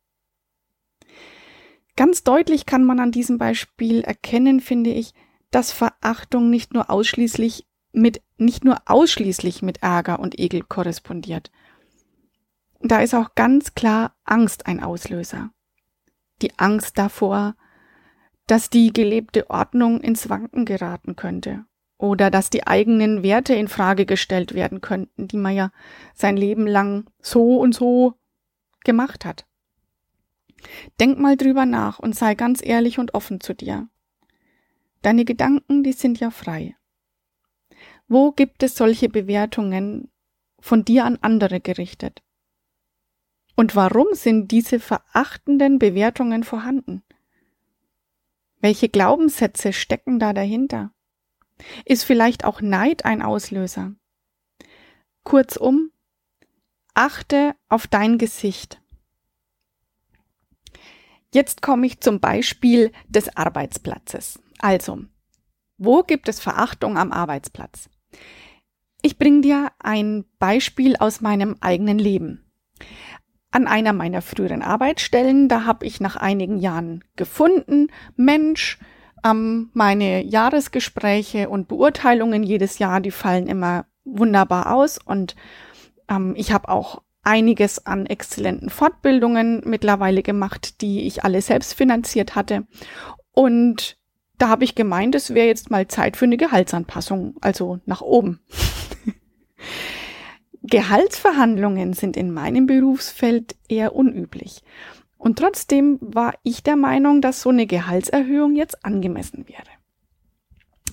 Ganz 1.96 2.22
deutlich 2.22 2.66
kann 2.66 2.84
man 2.84 3.00
an 3.00 3.10
diesem 3.10 3.38
Beispiel 3.38 4.02
erkennen, 4.02 4.60
finde 4.60 4.90
ich, 4.90 5.14
dass 5.50 5.72
Verachtung 5.72 6.50
nicht 6.50 6.72
nur 6.74 6.90
ausschließlich 6.90 7.66
mit, 7.92 8.22
nicht 8.36 8.64
nur 8.64 8.76
ausschließlich 8.86 9.62
mit 9.62 9.82
Ärger 9.82 10.20
und 10.20 10.38
Ekel 10.38 10.62
korrespondiert. 10.62 11.50
Da 12.80 13.00
ist 13.00 13.14
auch 13.14 13.34
ganz 13.34 13.74
klar 13.74 14.14
Angst 14.24 14.66
ein 14.66 14.82
Auslöser. 14.82 15.50
Die 16.42 16.56
Angst 16.58 16.98
davor, 16.98 17.56
dass 18.48 18.70
die 18.70 18.92
gelebte 18.92 19.48
Ordnung 19.50 20.00
ins 20.00 20.28
Wanken 20.28 20.64
geraten 20.64 21.14
könnte 21.14 21.64
oder 21.98 22.30
dass 22.30 22.50
die 22.50 22.66
eigenen 22.66 23.22
Werte 23.22 23.54
in 23.54 23.68
Frage 23.68 24.06
gestellt 24.06 24.54
werden 24.54 24.80
könnten, 24.80 25.28
die 25.28 25.36
man 25.36 25.54
ja 25.54 25.70
sein 26.14 26.36
Leben 26.36 26.66
lang 26.66 27.08
so 27.20 27.58
und 27.60 27.74
so 27.74 28.14
gemacht 28.84 29.24
hat. 29.24 29.46
Denk 30.98 31.18
mal 31.18 31.36
drüber 31.36 31.66
nach 31.66 31.98
und 31.98 32.16
sei 32.16 32.34
ganz 32.34 32.64
ehrlich 32.64 32.98
und 32.98 33.14
offen 33.14 33.40
zu 33.40 33.54
dir. 33.54 33.88
Deine 35.02 35.24
Gedanken, 35.24 35.82
die 35.82 35.92
sind 35.92 36.18
ja 36.18 36.30
frei. 36.30 36.74
Wo 38.08 38.32
gibt 38.32 38.62
es 38.62 38.74
solche 38.74 39.08
Bewertungen 39.08 40.10
von 40.58 40.84
dir 40.84 41.04
an 41.04 41.18
andere 41.20 41.60
gerichtet? 41.60 42.22
Und 43.54 43.76
warum 43.76 44.06
sind 44.12 44.50
diese 44.50 44.80
verachtenden 44.80 45.78
Bewertungen 45.78 46.44
vorhanden? 46.44 47.02
Welche 48.60 48.88
Glaubenssätze 48.88 49.72
stecken 49.72 50.18
da 50.18 50.32
dahinter? 50.32 50.92
Ist 51.84 52.04
vielleicht 52.04 52.44
auch 52.44 52.60
Neid 52.60 53.04
ein 53.04 53.22
Auslöser? 53.22 53.94
Kurzum, 55.24 55.90
achte 56.94 57.54
auf 57.68 57.86
dein 57.86 58.18
Gesicht. 58.18 58.80
Jetzt 61.32 61.60
komme 61.62 61.86
ich 61.86 62.00
zum 62.00 62.20
Beispiel 62.20 62.90
des 63.08 63.36
Arbeitsplatzes. 63.36 64.40
Also, 64.58 65.04
wo 65.76 66.02
gibt 66.02 66.28
es 66.28 66.40
Verachtung 66.40 66.96
am 66.96 67.12
Arbeitsplatz? 67.12 67.90
Ich 69.02 69.18
bringe 69.18 69.42
dir 69.42 69.70
ein 69.78 70.24
Beispiel 70.38 70.96
aus 70.96 71.20
meinem 71.20 71.56
eigenen 71.60 71.98
Leben. 71.98 72.50
An 73.50 73.66
einer 73.66 73.92
meiner 73.92 74.20
früheren 74.20 74.62
Arbeitsstellen, 74.62 75.48
da 75.48 75.64
habe 75.64 75.86
ich 75.86 76.00
nach 76.00 76.16
einigen 76.16 76.58
Jahren 76.58 77.02
gefunden, 77.16 77.88
Mensch, 78.16 78.78
ähm, 79.24 79.70
meine 79.72 80.22
Jahresgespräche 80.22 81.48
und 81.48 81.68
Beurteilungen 81.68 82.42
jedes 82.42 82.78
Jahr, 82.78 83.00
die 83.00 83.10
fallen 83.10 83.46
immer 83.46 83.86
wunderbar 84.04 84.72
aus 84.74 84.98
und 84.98 85.34
ähm, 86.08 86.34
ich 86.36 86.52
habe 86.52 86.68
auch 86.68 87.02
einiges 87.22 87.84
an 87.84 88.06
exzellenten 88.06 88.70
Fortbildungen 88.70 89.62
mittlerweile 89.64 90.22
gemacht, 90.22 90.80
die 90.80 91.06
ich 91.06 91.24
alle 91.24 91.42
selbst 91.42 91.74
finanziert 91.74 92.34
hatte. 92.34 92.66
Und 93.32 93.98
da 94.38 94.48
habe 94.48 94.64
ich 94.64 94.74
gemeint, 94.74 95.14
es 95.14 95.34
wäre 95.34 95.46
jetzt 95.46 95.70
mal 95.70 95.88
Zeit 95.88 96.16
für 96.16 96.24
eine 96.24 96.36
Gehaltsanpassung, 96.36 97.36
also 97.40 97.80
nach 97.86 98.00
oben. 98.00 98.40
Gehaltsverhandlungen 100.68 101.94
sind 101.94 102.16
in 102.16 102.30
meinem 102.30 102.66
Berufsfeld 102.66 103.56
eher 103.68 103.94
unüblich. 103.94 104.62
Und 105.16 105.38
trotzdem 105.38 105.98
war 106.00 106.34
ich 106.42 106.62
der 106.62 106.76
Meinung, 106.76 107.20
dass 107.20 107.42
so 107.42 107.50
eine 107.50 107.66
Gehaltserhöhung 107.66 108.54
jetzt 108.54 108.84
angemessen 108.84 109.48
wäre. 109.48 109.62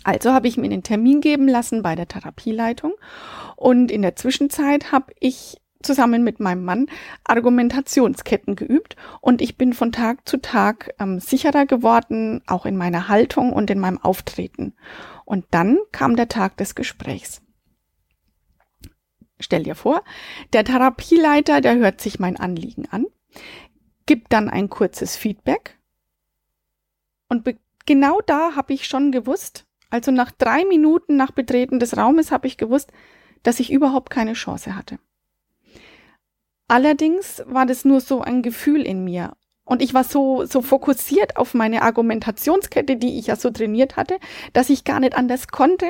Also 0.03 0.34
habe 0.34 0.48
ich 0.48 0.58
mir 0.58 0.70
den 0.70 0.84
Termin 0.84 1.20
geben 1.20 1.48
lassen 1.48 1.82
bei 1.82 1.96
der 1.96 2.08
Therapieleitung 2.08 2.94
und 3.55 3.91
in 3.91 4.01
der 4.01 4.15
Zwischenzeit 4.15 4.91
habe 4.91 5.12
ich 5.20 5.58
zusammen 5.82 6.24
mit 6.24 6.39
meinem 6.39 6.63
Mann 6.63 6.88
Argumentationsketten 7.24 8.55
geübt 8.55 8.96
und 9.20 9.41
ich 9.41 9.58
bin 9.58 9.74
von 9.74 9.91
Tag 9.91 10.27
zu 10.27 10.38
Tag 10.38 10.94
ähm, 11.00 11.20
sicherer 11.20 11.65
geworden, 11.65 12.41
auch 12.48 12.65
in 12.65 12.77
meiner 12.77 13.08
Haltung 13.08 13.51
und 13.51 13.70
in 13.70 13.79
meinem 13.79 13.98
Auftreten. 13.98 14.74
Und 15.25 15.46
dann 15.51 15.79
kam 15.91 16.15
der 16.15 16.27
Tag 16.27 16.58
des 16.58 16.75
Gesprächs. 16.75 17.41
Stell 19.39 19.63
dir 19.63 19.75
vor, 19.75 20.04
der 20.54 20.63
Therapieleiter, 20.63 21.62
der 21.62 21.75
hört 21.77 22.00
sich 22.01 22.20
mein 22.20 22.38
Anliegen 22.38 22.88
an, 22.89 23.06
gibt 24.06 24.32
dann 24.32 24.50
ein 24.50 24.70
kurzes 24.70 25.15
Feedback 25.15 25.77
und 27.27 27.44
genau 27.86 28.22
da 28.25 28.56
habe 28.56 28.74
ich 28.74 28.88
schon 28.88 29.12
gewusst, 29.12 29.65
also 29.89 30.12
nach 30.12 30.32
drei 30.32 30.65
Minuten 30.65 31.18
nach 31.18 31.32
Betreten 31.32 31.80
des 31.80 31.98
Raumes 31.98 32.32
habe 32.32 32.48
ich 32.48 32.58
gewusst, 32.58 32.92
dass 33.44 33.60
ich 33.60 33.72
überhaupt 33.72 34.10
keine 34.10 34.34
Chance 34.34 34.75
hatte. 34.75 35.00
Allerdings 36.68 37.44
war 37.46 37.65
das 37.65 37.86
nur 37.86 38.01
so 38.01 38.22
ein 38.22 38.42
Gefühl 38.42 38.82
in 38.82 39.04
mir. 39.04 39.34
Und 39.65 39.82
ich 39.82 39.94
war 39.94 40.04
so, 40.04 40.46
so 40.46 40.62
fokussiert 40.62 41.38
auf 41.38 41.54
meine 41.54 41.82
Argumentationskette, 41.82 42.98
die 42.98 43.18
ich 43.18 43.27
ja 43.27 43.36
so 43.36 43.50
trainiert 43.50 43.98
hatte, 43.98 44.20
dass 44.54 44.70
ich 44.70 44.84
gar 44.84 45.00
nicht 45.00 45.15
anders 45.15 45.48
konnte, 45.48 45.88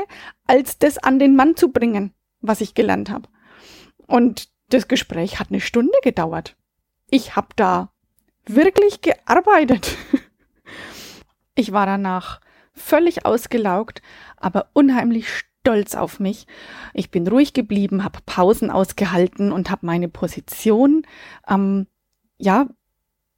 als 0.48 0.80
das 0.80 0.98
an 0.98 1.20
den 1.20 1.36
Mann 1.36 1.56
zu 1.58 1.72
bringen, 1.72 2.14
was 2.42 2.62
ich 2.62 2.74
gelernt 2.74 3.10
habe. 3.10 3.28
Und 4.08 4.50
das 4.70 4.88
Gespräch 4.88 5.40
hat 5.40 5.50
eine 5.50 5.62
Stunde 5.62 5.98
gedauert. 6.04 6.56
Ich 7.10 7.36
habe 7.36 7.50
da 7.56 7.92
wirklich 8.46 9.02
gearbeitet. 9.02 9.98
Ich 11.58 11.72
war 11.72 11.86
danach 11.86 12.42
völlig 12.74 13.26
ausgelaugt, 13.26 14.02
aber 14.36 14.70
unheimlich 14.74 15.30
stolz 15.30 15.96
auf 15.96 16.20
mich. 16.20 16.48
Ich 16.94 17.10
bin 17.12 17.28
ruhig 17.28 17.54
geblieben, 17.54 18.04
habe 18.04 18.20
Pausen 18.26 18.70
ausgehalten 18.70 19.52
und 19.52 19.72
habe 19.72 19.86
meine 19.86 20.10
Position 20.10 21.08
ähm, 21.48 21.88
ja 22.38 22.68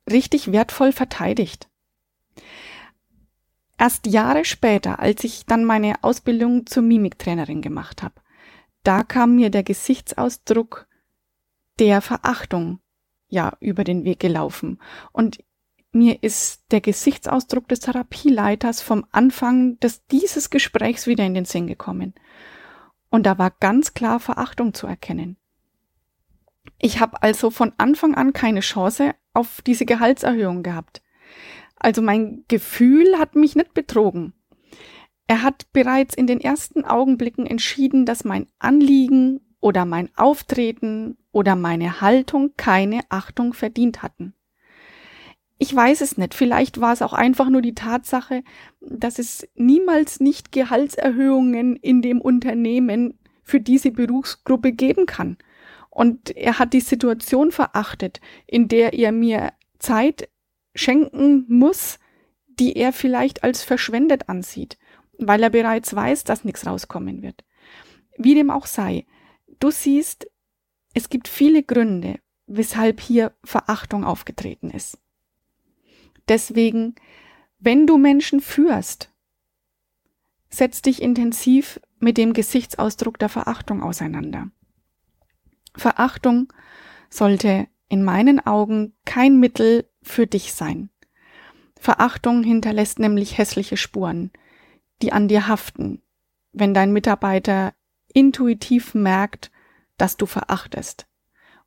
richtig 0.10 0.52
wertvoll 0.52 0.92
verteidigt. 0.92 1.70
Erst 3.78 4.08
Jahre 4.08 4.44
später, 4.44 5.00
als 5.00 5.24
ich 5.24 5.46
dann 5.46 5.64
meine 5.64 6.04
Ausbildung 6.04 6.66
zur 6.66 6.82
Mimiktrainerin 6.82 7.62
gemacht 7.62 8.02
habe, 8.02 8.16
da 8.88 9.04
kam 9.04 9.36
mir 9.36 9.50
der 9.50 9.64
Gesichtsausdruck 9.64 10.88
der 11.78 12.02
Verachtung 12.02 12.80
ja 13.28 13.58
über 13.60 13.84
den 13.84 14.06
Weg 14.06 14.22
gelaufen. 14.22 14.80
Und 15.12 15.44
mir 15.92 16.24
ist 16.24 16.72
der 16.72 16.80
Gesichtsausdruck 16.80 17.68
des 17.68 17.82
Therapieleiters 17.82 18.82
vom 18.82 19.06
Anfang 19.12 19.78
des, 19.80 20.06
dieses 20.08 20.50
Gesprächs 20.50 21.06
wieder 21.06 21.26
in 21.26 21.34
den 21.34 21.44
Sinn 21.44 21.68
gekommen. 21.68 22.14
Und 23.10 23.26
da 23.26 23.38
war 23.38 23.52
ganz 23.52 23.94
klar 23.94 24.22
Verachtung 24.22 24.74
zu 24.74 24.88
erkennen. 24.88 25.36
Ich 26.80 27.02
habe 27.02 27.22
also 27.24 27.50
von 27.50 27.74
Anfang 27.78 28.16
an 28.16 28.32
keine 28.32 28.62
Chance 28.62 29.16
auf 29.34 29.62
diese 29.62 29.86
Gehaltserhöhung 29.86 30.64
gehabt. 30.64 31.02
Also 31.76 32.02
mein 32.02 32.46
Gefühl 32.48 33.20
hat 33.20 33.36
mich 33.36 33.56
nicht 33.56 33.74
betrogen. 33.74 34.34
Er 35.28 35.44
hat 35.44 35.68
bereits 35.74 36.16
in 36.16 36.26
den 36.26 36.40
ersten 36.40 36.86
Augenblicken 36.86 37.46
entschieden, 37.46 38.06
dass 38.06 38.24
mein 38.24 38.48
Anliegen 38.60 39.42
oder 39.60 39.86
mein 39.86 40.10
Auftreten 40.16 41.18
oder 41.32 41.56
meine 41.56 42.00
Haltung 42.00 42.54
keine 42.56 43.02
Achtung 43.10 43.54
verdient 43.54 44.02
hatten. 44.02 44.34
Ich 45.60 45.76
weiß 45.76 46.02
es 46.02 46.18
nicht. 46.18 46.34
Vielleicht 46.34 46.80
war 46.80 46.94
es 46.94 47.02
auch 47.02 47.14
einfach 47.14 47.50
nur 47.50 47.62
die 47.62 47.76
Tatsache, 47.76 48.44
dass 48.80 49.20
es 49.20 49.48
niemals 49.56 50.20
nicht 50.20 50.52
Gehaltserhöhungen 50.52 51.76
in 51.76 52.02
dem 52.02 52.22
Unternehmen 52.22 53.20
für 53.44 53.60
diese 53.60 53.92
Berufsgruppe 53.92 54.72
geben 54.72 55.08
kann. 55.08 55.38
Und 55.90 56.36
er 56.38 56.60
hat 56.60 56.74
die 56.74 56.80
Situation 56.80 57.52
verachtet, 57.52 58.22
in 58.46 58.68
der 58.68 58.94
er 58.94 59.12
mir 59.12 59.52
Zeit 59.80 60.30
schenken 60.76 61.46
muss, 61.48 61.98
die 62.48 62.76
er 62.76 62.94
vielleicht 62.94 63.44
als 63.44 63.64
verschwendet 63.64 64.30
ansieht, 64.30 64.78
weil 65.18 65.44
er 65.44 65.50
bereits 65.50 65.96
weiß, 65.96 66.24
dass 66.24 66.44
nichts 66.44 66.66
rauskommen 66.66 67.22
wird. 67.22 67.44
Wie 68.18 68.36
dem 68.36 68.50
auch 68.50 68.66
sei, 68.66 69.06
du 69.60 69.72
siehst, 69.72 70.30
es 70.94 71.10
gibt 71.10 71.28
viele 71.28 71.64
Gründe, 71.64 72.20
weshalb 72.48 73.02
hier 73.02 73.34
Verachtung 73.44 74.04
aufgetreten 74.04 74.70
ist. 74.70 74.98
Deswegen, 76.28 76.96
wenn 77.60 77.88
du 77.88 77.98
Menschen 77.98 78.40
führst, 78.40 79.12
setz 80.50 80.82
dich 80.82 81.02
intensiv 81.02 81.80
mit 82.00 82.18
dem 82.18 82.34
Gesichtsausdruck 82.34 83.20
der 83.20 83.30
Verachtung 83.30 83.82
auseinander. 83.84 84.50
Verachtung 85.76 86.52
sollte 87.10 87.68
in 87.90 88.04
meinen 88.04 88.46
Augen 88.46 88.94
kein 89.06 89.40
Mittel 89.40 89.90
für 90.02 90.28
dich 90.28 90.54
sein. 90.54 90.90
Verachtung 91.80 92.44
hinterlässt 92.44 93.00
nämlich 93.00 93.38
hässliche 93.38 93.78
Spuren, 93.78 94.32
die 95.02 95.14
an 95.14 95.28
dir 95.28 95.48
haften, 95.48 96.02
wenn 96.52 96.74
dein 96.74 96.92
Mitarbeiter 96.92 97.74
intuitiv 98.14 98.94
merkt, 98.94 99.52
dass 99.98 100.18
du 100.18 100.26
verachtest 100.26 101.08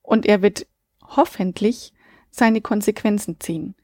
und 0.03 0.27
er 0.27 0.43
wird 0.43 0.67
hoffentlich 1.03 1.93
seine 2.31 2.61
Konsequenzen 2.61 3.39
ziehen. 3.41 3.77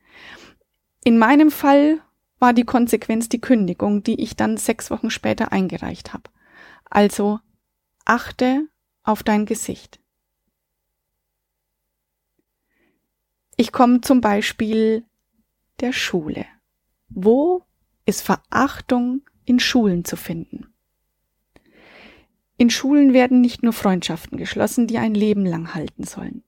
In 1.04 1.18
meinem 1.18 1.50
Fall 1.50 2.00
war 2.38 2.52
die 2.52 2.64
Konsequenz 2.64 3.28
die 3.28 3.40
Kündigung, 3.40 4.02
die 4.02 4.20
ich 4.20 4.36
dann 4.36 4.56
sechs 4.56 4.90
Wochen 4.90 5.10
später 5.10 5.52
eingereicht 5.52 6.12
habe. 6.12 6.30
Also 6.90 7.40
achte 8.04 8.68
auf 9.04 9.22
dein 9.22 9.46
Gesicht. 9.46 10.00
Ich 13.56 13.72
komme 13.72 14.00
zum 14.00 14.20
Beispiel 14.20 15.04
der 15.80 15.92
Schule. 15.92 16.44
Wo 17.08 17.64
ist 18.04 18.22
Verachtung 18.22 19.22
in 19.46 19.58
Schulen 19.58 20.04
zu 20.04 20.16
finden? 20.16 20.66
In 22.58 22.70
Schulen 22.70 23.12
werden 23.12 23.40
nicht 23.40 23.62
nur 23.62 23.72
Freundschaften 23.72 24.38
geschlossen, 24.38 24.86
die 24.86 24.98
ein 24.98 25.14
Leben 25.14 25.44
lang 25.44 25.74
halten 25.74 26.04
sollen. 26.04 26.42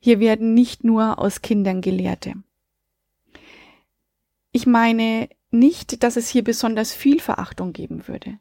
Hier 0.00 0.20
werden 0.20 0.54
nicht 0.54 0.84
nur 0.84 1.18
aus 1.18 1.42
Kindern 1.42 1.80
Gelehrte. 1.80 2.34
Ich 4.52 4.66
meine 4.66 5.28
nicht, 5.50 6.02
dass 6.02 6.16
es 6.16 6.28
hier 6.28 6.44
besonders 6.44 6.92
viel 6.92 7.20
Verachtung 7.20 7.72
geben 7.72 8.08
würde. 8.08 8.38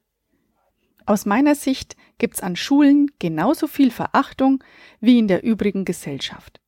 Aus 1.06 1.26
meiner 1.26 1.56
Sicht 1.56 1.96
gibt's 2.18 2.42
an 2.42 2.56
Schulen 2.56 3.12
genauso 3.20 3.68
viel 3.68 3.92
Verachtung 3.92 4.64
wie 5.00 5.20
in 5.20 5.28
der 5.28 5.44
übrigen 5.44 5.86
Gesellschaft. 5.86 6.60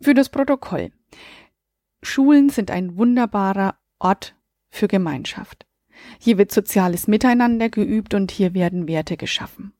Für 0.00 0.14
das 0.14 0.28
Protokoll. 0.28 0.90
Schulen 2.02 2.48
sind 2.48 2.70
ein 2.70 2.96
wunderbarer 2.96 3.78
Ort 3.98 4.34
für 4.68 4.88
Gemeinschaft. 4.88 5.66
Hier 6.18 6.38
wird 6.38 6.52
soziales 6.52 7.06
Miteinander 7.08 7.68
geübt 7.68 8.14
und 8.14 8.30
hier 8.30 8.54
werden 8.54 8.88
Werte 8.88 9.16
geschaffen. 9.16 9.72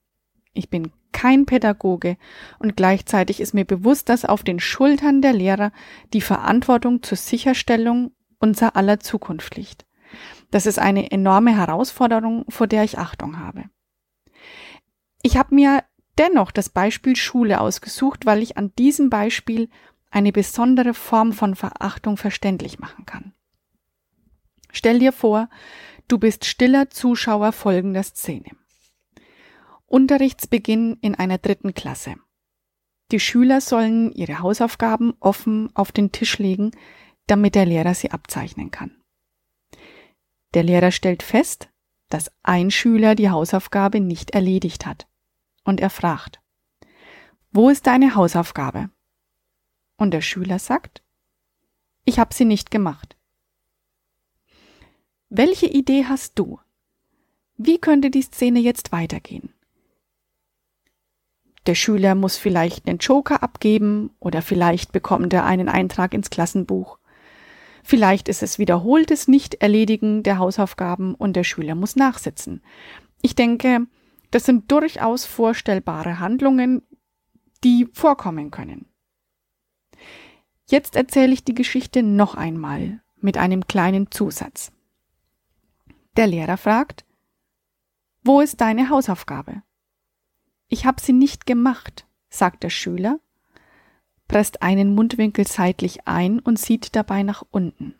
Ich 0.52 0.70
bin 0.70 0.90
kein 1.12 1.46
Pädagoge 1.46 2.16
und 2.58 2.76
gleichzeitig 2.76 3.40
ist 3.40 3.54
mir 3.54 3.64
bewusst, 3.64 4.08
dass 4.08 4.24
auf 4.24 4.42
den 4.42 4.60
Schultern 4.60 5.22
der 5.22 5.32
Lehrer 5.32 5.72
die 6.12 6.20
Verantwortung 6.20 7.02
zur 7.02 7.16
Sicherstellung 7.16 8.12
unser 8.38 8.76
aller 8.76 9.00
Zukunft 9.00 9.56
liegt. 9.56 9.86
Das 10.50 10.66
ist 10.66 10.78
eine 10.78 11.10
enorme 11.10 11.56
Herausforderung, 11.56 12.44
vor 12.48 12.66
der 12.66 12.84
ich 12.84 12.98
Achtung 12.98 13.38
habe. 13.38 13.64
Ich 15.22 15.36
habe 15.36 15.54
mir 15.54 15.84
dennoch 16.18 16.50
das 16.50 16.68
Beispiel 16.68 17.16
Schule 17.16 17.60
ausgesucht, 17.60 18.26
weil 18.26 18.42
ich 18.42 18.56
an 18.56 18.72
diesem 18.78 19.10
Beispiel 19.10 19.68
eine 20.10 20.32
besondere 20.32 20.94
Form 20.94 21.32
von 21.32 21.54
Verachtung 21.54 22.16
verständlich 22.16 22.78
machen 22.78 23.04
kann. 23.06 23.32
Stell 24.72 24.98
dir 24.98 25.12
vor, 25.12 25.48
du 26.08 26.18
bist 26.18 26.44
stiller 26.44 26.90
Zuschauer 26.90 27.52
folgender 27.52 28.02
Szene. 28.02 28.50
Unterrichtsbeginn 29.86 30.98
in 31.00 31.14
einer 31.14 31.38
dritten 31.38 31.74
Klasse. 31.74 32.16
Die 33.12 33.20
Schüler 33.20 33.60
sollen 33.60 34.12
ihre 34.12 34.40
Hausaufgaben 34.40 35.14
offen 35.20 35.70
auf 35.74 35.92
den 35.92 36.10
Tisch 36.12 36.38
legen, 36.38 36.72
damit 37.26 37.54
der 37.54 37.66
Lehrer 37.66 37.94
sie 37.94 38.10
abzeichnen 38.10 38.70
kann. 38.70 39.00
Der 40.54 40.62
Lehrer 40.62 40.90
stellt 40.90 41.22
fest, 41.22 41.68
dass 42.08 42.32
ein 42.42 42.70
Schüler 42.70 43.14
die 43.14 43.30
Hausaufgabe 43.30 44.00
nicht 44.00 44.30
erledigt 44.30 44.86
hat. 44.86 45.08
Und 45.64 45.80
er 45.80 45.90
fragt, 45.90 46.40
wo 47.50 47.68
ist 47.68 47.86
deine 47.86 48.14
Hausaufgabe? 48.14 48.90
Und 49.96 50.12
der 50.12 50.20
Schüler 50.20 50.58
sagt, 50.58 51.02
ich 52.04 52.18
habe 52.18 52.34
sie 52.34 52.44
nicht 52.44 52.70
gemacht. 52.70 53.15
Welche 55.38 55.66
Idee 55.66 56.06
hast 56.06 56.38
du? 56.38 56.60
Wie 57.58 57.76
könnte 57.76 58.10
die 58.10 58.22
Szene 58.22 58.58
jetzt 58.58 58.90
weitergehen? 58.90 59.52
Der 61.66 61.74
Schüler 61.74 62.14
muss 62.14 62.38
vielleicht 62.38 62.88
einen 62.88 63.00
Joker 63.00 63.42
abgeben 63.42 64.16
oder 64.18 64.40
vielleicht 64.40 64.92
bekommt 64.92 65.34
er 65.34 65.44
einen 65.44 65.68
Eintrag 65.68 66.14
ins 66.14 66.30
Klassenbuch. 66.30 66.98
Vielleicht 67.84 68.30
ist 68.30 68.42
es 68.42 68.58
wiederholtes 68.58 69.28
Nicht-Erledigen 69.28 70.22
der 70.22 70.38
Hausaufgaben 70.38 71.14
und 71.14 71.36
der 71.36 71.44
Schüler 71.44 71.74
muss 71.74 71.96
nachsitzen. 71.96 72.62
Ich 73.20 73.34
denke, 73.34 73.86
das 74.30 74.46
sind 74.46 74.72
durchaus 74.72 75.26
vorstellbare 75.26 76.18
Handlungen, 76.18 76.80
die 77.62 77.86
vorkommen 77.92 78.50
können. 78.50 78.86
Jetzt 80.70 80.96
erzähle 80.96 81.34
ich 81.34 81.44
die 81.44 81.54
Geschichte 81.54 82.02
noch 82.02 82.36
einmal 82.36 83.02
mit 83.20 83.36
einem 83.36 83.66
kleinen 83.66 84.10
Zusatz. 84.10 84.72
Der 86.16 86.26
Lehrer 86.26 86.56
fragt, 86.56 87.04
wo 88.24 88.40
ist 88.40 88.60
deine 88.62 88.88
Hausaufgabe? 88.88 89.62
Ich 90.68 90.86
habe 90.86 91.00
sie 91.00 91.12
nicht 91.12 91.46
gemacht, 91.46 92.06
sagt 92.30 92.62
der 92.62 92.70
Schüler, 92.70 93.20
presst 94.26 94.62
einen 94.62 94.94
Mundwinkel 94.94 95.46
seitlich 95.46 96.08
ein 96.08 96.40
und 96.40 96.58
sieht 96.58 96.96
dabei 96.96 97.22
nach 97.22 97.44
unten. 97.50 97.94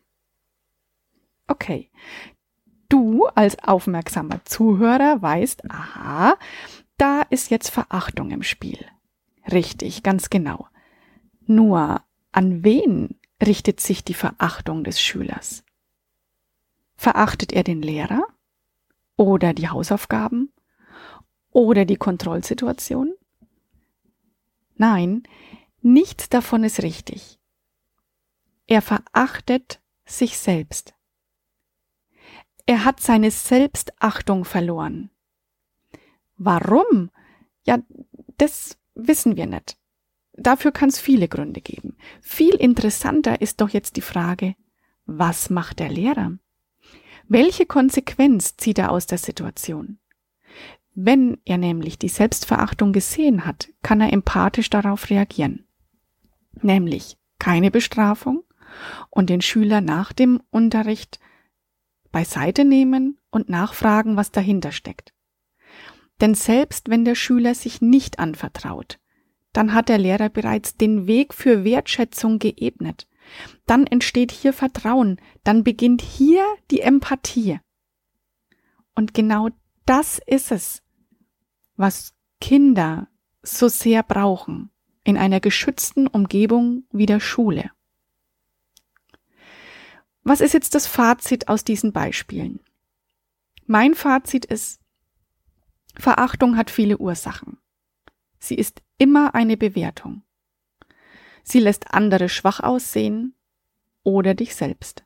Okay. 1.46 1.90
Du 2.88 3.26
als 3.26 3.59
aufmerksamer 3.62 4.44
Zuhörer 4.44 5.20
weißt, 5.20 5.70
aha, 5.70 6.37
da 6.96 7.22
ist 7.22 7.50
jetzt 7.50 7.68
Verachtung 7.68 8.31
im 8.31 8.42
Spiel. 8.42 8.85
Richtig, 9.50 10.02
ganz 10.02 10.31
genau. 10.31 10.66
Nur 11.46 12.00
an 12.33 12.64
wen 12.64 13.18
richtet 13.44 13.81
sich 13.81 14.05
die 14.05 14.14
Verachtung 14.14 14.85
des 14.85 15.00
Schülers? 15.00 15.65
Verachtet 16.96 17.52
er 17.52 17.62
den 17.62 17.82
Lehrer? 17.82 18.26
Oder 19.16 19.54
die 19.54 19.68
Hausaufgaben? 19.68 20.52
Oder 21.50 21.85
die 21.85 21.96
Kontrollsituation? 21.96 23.14
Nein, 24.74 25.22
nichts 25.80 26.28
davon 26.28 26.64
ist 26.64 26.82
richtig. 26.82 27.38
Er 28.66 28.82
verachtet 28.82 29.80
sich 30.04 30.38
selbst. 30.38 30.94
Er 32.66 32.85
hat 32.85 33.00
seine 33.00 33.30
Selbstachtung 33.30 34.44
verloren. 34.44 35.11
Warum? 36.37 37.11
Ja, 37.64 37.78
das 38.38 38.76
wissen 38.94 39.37
wir 39.37 39.46
nicht. 39.46 39.78
Dafür 40.32 40.72
kann 40.72 40.88
es 40.88 40.98
viele 40.98 41.28
Gründe 41.28 41.61
geben. 41.61 41.96
Viel 42.20 42.54
interessanter 42.56 43.40
ist 43.40 43.61
doch 43.61 43.70
jetzt 43.70 43.96
die 43.96 44.02
Frage, 44.02 44.54
was 45.06 45.48
macht 45.48 45.78
der 45.78 45.88
Lehrer? 45.88 46.32
Welche 47.29 47.67
Konsequenz 47.67 48.57
zieht 48.57 48.79
er 48.79 48.93
aus 48.93 49.07
der 49.07 49.19
Situation? 49.19 49.99
Wenn 50.95 51.39
er 51.45 51.59
nämlich 51.59 51.99
die 51.99 52.09
Selbstverachtung 52.09 52.93
gesehen 52.93 53.45
hat, 53.45 53.69
kann 53.83 54.01
er 54.01 54.12
empathisch 54.12 54.71
darauf 54.71 55.11
reagieren. 55.11 55.67
Nämlich 56.62 57.19
keine 57.39 57.71
Bestrafung 57.71 58.45
und 59.11 59.29
den 59.29 59.41
Schüler 59.43 59.81
nach 59.81 60.12
dem 60.12 60.41
Unterricht 60.51 61.19
beiseite 62.12 62.65
nehmen 62.65 63.19
und 63.31 63.49
nachfragen, 63.49 64.17
was 64.17 64.31
dahinter 64.31 64.73
steckt. 64.73 65.12
Denn 66.21 66.35
selbst 66.35 66.89
wenn 66.89 67.05
der 67.05 67.15
Schüler 67.15 67.55
sich 67.55 67.83
nicht 67.83 68.19
anvertraut, 68.19 68.99
dann 69.53 69.75
hat 69.75 69.89
der 69.89 69.99
Lehrer 69.99 70.29
bereits 70.29 70.77
den 70.77 71.07
Weg 71.07 71.35
für 71.35 71.65
Wertschätzung 71.65 72.39
geebnet. 72.39 73.07
Dann 73.67 73.87
entsteht 73.87 74.33
hier 74.33 74.53
Vertrauen, 74.53 75.21
dann 75.45 75.65
beginnt 75.65 76.03
hier 76.03 76.45
die 76.71 76.81
Empathie. 76.81 77.61
Und 78.95 79.15
genau 79.15 79.51
das 79.85 80.21
ist 80.27 80.53
es, 80.53 80.83
was 81.77 82.15
Kinder 82.41 83.09
so 83.43 83.69
sehr 83.69 84.03
brauchen 84.03 84.71
in 85.05 85.17
einer 85.17 85.41
geschützten 85.41 86.07
Umgebung 86.07 86.85
wie 86.91 87.07
der 87.07 87.21
Schule. 87.21 87.71
Was 90.23 90.41
ist 90.41 90.55
jetzt 90.55 90.75
das 90.75 90.89
Fazit 90.89 91.49
aus 91.49 91.62
diesen 91.62 91.93
Beispielen? 91.93 92.61
Mein 93.67 93.95
Fazit 93.95 94.45
ist, 94.45 94.81
Verachtung 95.97 96.57
hat 96.57 96.71
viele 96.71 96.99
Ursachen. 96.99 97.59
Sie 98.39 98.57
ist 98.57 98.83
immer 98.99 99.35
eine 99.35 99.57
Bewertung. 99.57 100.23
Sie 101.48 101.61
lässt 101.61 101.94
andere 101.94 102.28
schwach 102.28 102.61
aussehen 102.61 103.35
oder 104.02 104.35
dich 104.35 104.56
selbst. 104.56 105.04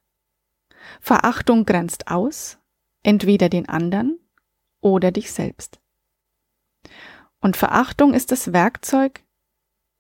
Verachtung 1.01 1.67
grenzt 1.67 2.09
aus, 2.09 2.59
entweder 3.03 3.51
den 3.51 3.69
anderen 3.69 4.19
oder 4.81 5.13
dich 5.13 5.31
selbst. 5.33 5.81
Und 7.41 7.57
Verachtung 7.57 8.15
ist 8.15 8.33
das 8.33 8.53
Werkzeug, 8.53 9.23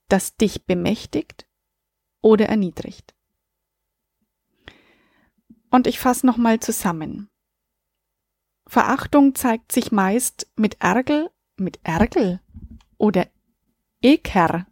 das 0.09 0.37
dich 0.37 0.65
bemächtigt 0.65 1.47
oder 2.23 2.47
erniedrigt. 2.47 3.15
Und 5.71 5.87
ich 5.87 5.99
fasse 5.99 6.27
nochmal 6.27 6.59
zusammen. 6.61 7.29
Verachtung 8.67 9.35
zeigt 9.35 9.73
sich 9.73 9.93
meist 9.93 10.51
mit 10.57 10.81
Ärgel, 10.81 11.31
mit 11.57 11.81
Ärgel 11.83 12.41
oder 12.99 13.27
Eker. 14.01 14.67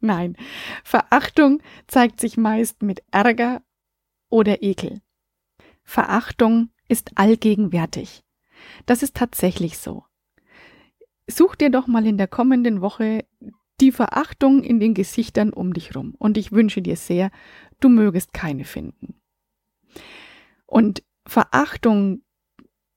Nein, 0.00 0.36
Verachtung 0.84 1.62
zeigt 1.86 2.20
sich 2.20 2.36
meist 2.36 2.82
mit 2.82 3.02
Ärger 3.10 3.62
oder 4.28 4.62
Ekel. 4.62 5.00
Verachtung 5.84 6.70
ist 6.88 7.12
allgegenwärtig. 7.14 8.24
Das 8.86 9.02
ist 9.02 9.16
tatsächlich 9.16 9.78
so. 9.78 10.04
Such 11.28 11.56
dir 11.56 11.70
doch 11.70 11.86
mal 11.86 12.06
in 12.06 12.18
der 12.18 12.28
kommenden 12.28 12.80
Woche 12.80 13.24
die 13.80 13.92
Verachtung 13.92 14.62
in 14.62 14.80
den 14.80 14.94
Gesichtern 14.94 15.52
um 15.52 15.72
dich 15.72 15.94
rum. 15.94 16.14
Und 16.18 16.38
ich 16.38 16.52
wünsche 16.52 16.82
dir 16.82 16.96
sehr, 16.96 17.30
du 17.80 17.88
mögest 17.88 18.32
keine 18.32 18.64
finden. 18.64 19.20
Und 20.66 21.02
Verachtung 21.26 22.22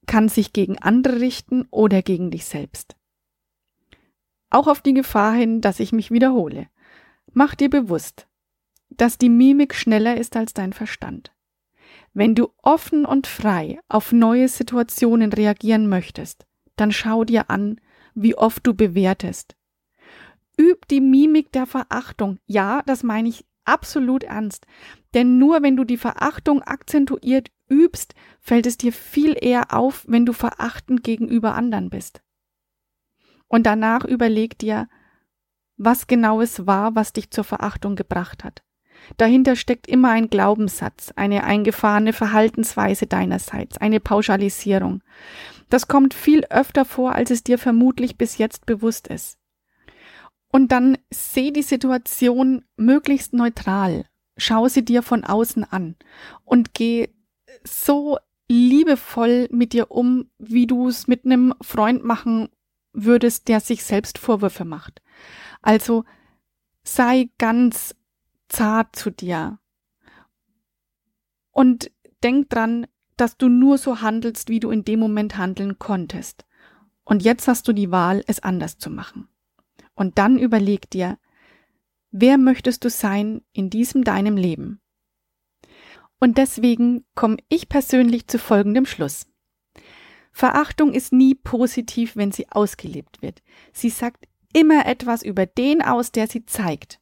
kann 0.06 0.30
sich 0.30 0.54
gegen 0.54 0.80
andere 0.80 1.20
richten 1.20 1.68
oder 1.70 2.02
gegen 2.02 2.32
dich 2.32 2.46
selbst. 2.46 2.96
Auch 4.50 4.68
auf 4.68 4.82
die 4.82 4.94
Gefahr 4.94 5.34
hin, 5.34 5.62
dass 5.62 5.80
ich 5.80 5.92
mich 5.92 6.10
wiederhole. 6.10 6.68
Mach 7.34 7.56
dir 7.56 7.70
bewusst, 7.70 8.28
dass 8.90 9.18
die 9.18 9.30
Mimik 9.30 9.76
schneller 9.76 10.18
ist 10.18 10.36
als 10.36 10.54
dein 10.54 10.74
Verstand. 10.74 11.32
Wenn 12.14 12.36
du 12.36 12.50
offen 12.62 13.06
und 13.06 13.28
frei 13.28 13.80
auf 13.88 14.12
neue 14.12 14.48
Situationen 14.48 15.32
reagieren 15.32 15.88
möchtest, 15.88 16.46
dann 16.76 16.92
schau 16.92 17.24
dir 17.24 17.50
an, 17.50 17.80
wie 18.16 18.36
oft 18.36 18.66
du 18.66 18.74
bewertest. 18.74 19.56
Üb 20.60 20.88
die 20.88 21.02
Mimik 21.02 21.52
der 21.52 21.66
Verachtung. 21.66 22.40
Ja, 22.46 22.82
das 22.86 23.04
meine 23.04 23.30
ich 23.30 23.46
absolut 23.64 24.24
ernst. 24.24 24.66
Denn 25.14 25.38
nur 25.38 25.62
wenn 25.62 25.78
du 25.78 25.84
die 25.84 25.98
Verachtung 25.98 26.62
akzentuiert 26.64 27.52
übst, 27.70 28.16
fällt 28.42 28.66
es 28.66 28.78
dir 28.78 28.92
viel 28.92 29.38
eher 29.40 29.74
auf, 29.74 30.06
wenn 30.08 30.26
du 30.26 30.34
verachtend 30.34 31.04
gegenüber 31.04 31.54
anderen 31.54 31.90
bist. 31.90 32.22
Und 33.48 33.66
danach 33.66 34.06
überleg 34.06 34.58
dir, 34.58 34.90
was 35.80 36.08
genau 36.08 36.42
es 36.42 36.68
war, 36.68 36.94
was 36.94 37.14
dich 37.14 37.32
zur 37.32 37.46
Verachtung 37.46 37.96
gebracht 37.96 38.44
hat. 38.44 38.62
Dahinter 39.18 39.56
steckt 39.56 39.88
immer 39.88 40.10
ein 40.10 40.30
Glaubenssatz, 40.30 41.14
eine 41.16 41.46
eingefahrene 41.46 42.14
Verhaltensweise 42.14 43.08
deinerseits, 43.08 43.78
eine 43.78 44.00
Pauschalisierung. 44.00 45.02
Das 45.70 45.88
kommt 45.88 46.14
viel 46.14 46.44
öfter 46.50 46.84
vor, 46.84 47.16
als 47.16 47.32
es 47.32 47.44
dir 47.44 47.58
vermutlich 47.58 48.18
bis 48.18 48.38
jetzt 48.38 48.66
bewusst 48.66 49.08
ist. 49.08 49.40
Und 50.52 50.72
dann 50.72 50.98
seh 51.10 51.52
die 51.52 51.64
Situation 51.64 52.66
möglichst 52.76 53.34
neutral. 53.34 54.06
Schau 54.38 54.68
sie 54.68 54.84
dir 54.84 55.02
von 55.02 55.24
außen 55.24 55.64
an 55.64 55.96
und 56.44 56.74
geh 56.74 57.10
so 57.64 58.18
liebevoll 58.50 59.48
mit 59.52 59.74
dir 59.74 59.92
um, 59.92 60.30
wie 60.40 60.68
du 60.68 60.88
es 60.90 61.08
mit 61.08 61.24
einem 61.24 61.54
Freund 61.62 62.04
machen 62.04 62.50
würdest, 62.94 63.48
der 63.48 63.60
sich 63.60 63.84
selbst 63.84 64.18
Vorwürfe 64.18 64.66
macht. 64.66 65.02
Also 65.62 66.06
sei 66.84 67.30
ganz 67.38 67.96
zart 68.48 68.96
zu 68.96 69.12
dir. 69.12 69.60
Und 71.52 71.92
denk 72.24 72.50
dran, 72.50 72.88
dass 73.18 73.38
du 73.38 73.50
nur 73.50 73.78
so 73.78 74.02
handelst, 74.02 74.50
wie 74.50 74.60
du 74.60 74.72
in 74.72 74.86
dem 74.86 75.00
Moment 75.00 75.38
handeln 75.38 75.78
konntest. 75.78 76.46
Und 77.04 77.24
jetzt 77.24 77.48
hast 77.48 77.68
du 77.68 77.74
die 77.74 77.92
Wahl, 77.92 78.24
es 78.28 78.40
anders 78.40 78.78
zu 78.78 78.90
machen. 78.90 79.28
Und 79.94 80.18
dann 80.18 80.38
überleg 80.38 80.90
dir, 80.90 81.18
wer 82.12 82.38
möchtest 82.38 82.86
du 82.86 82.90
sein 82.90 83.42
in 83.52 83.70
diesem 83.70 84.04
deinem 84.04 84.38
Leben? 84.38 84.80
Und 86.20 86.38
deswegen 86.38 87.06
komme 87.16 87.38
ich 87.50 87.68
persönlich 87.68 88.28
zu 88.28 88.40
folgendem 88.40 88.86
Schluss. 88.86 89.28
Verachtung 90.32 90.94
ist 90.94 91.12
nie 91.12 91.36
positiv, 91.36 92.16
wenn 92.16 92.32
sie 92.32 92.50
ausgelebt 92.50 93.22
wird. 93.22 93.42
Sie 93.74 93.90
sagt 93.90 94.29
immer 94.54 94.86
etwas 94.86 95.24
über 95.24 95.46
den 95.46 95.82
aus, 95.82 96.12
der 96.12 96.28
sie 96.28 96.46
zeigt. 96.46 97.00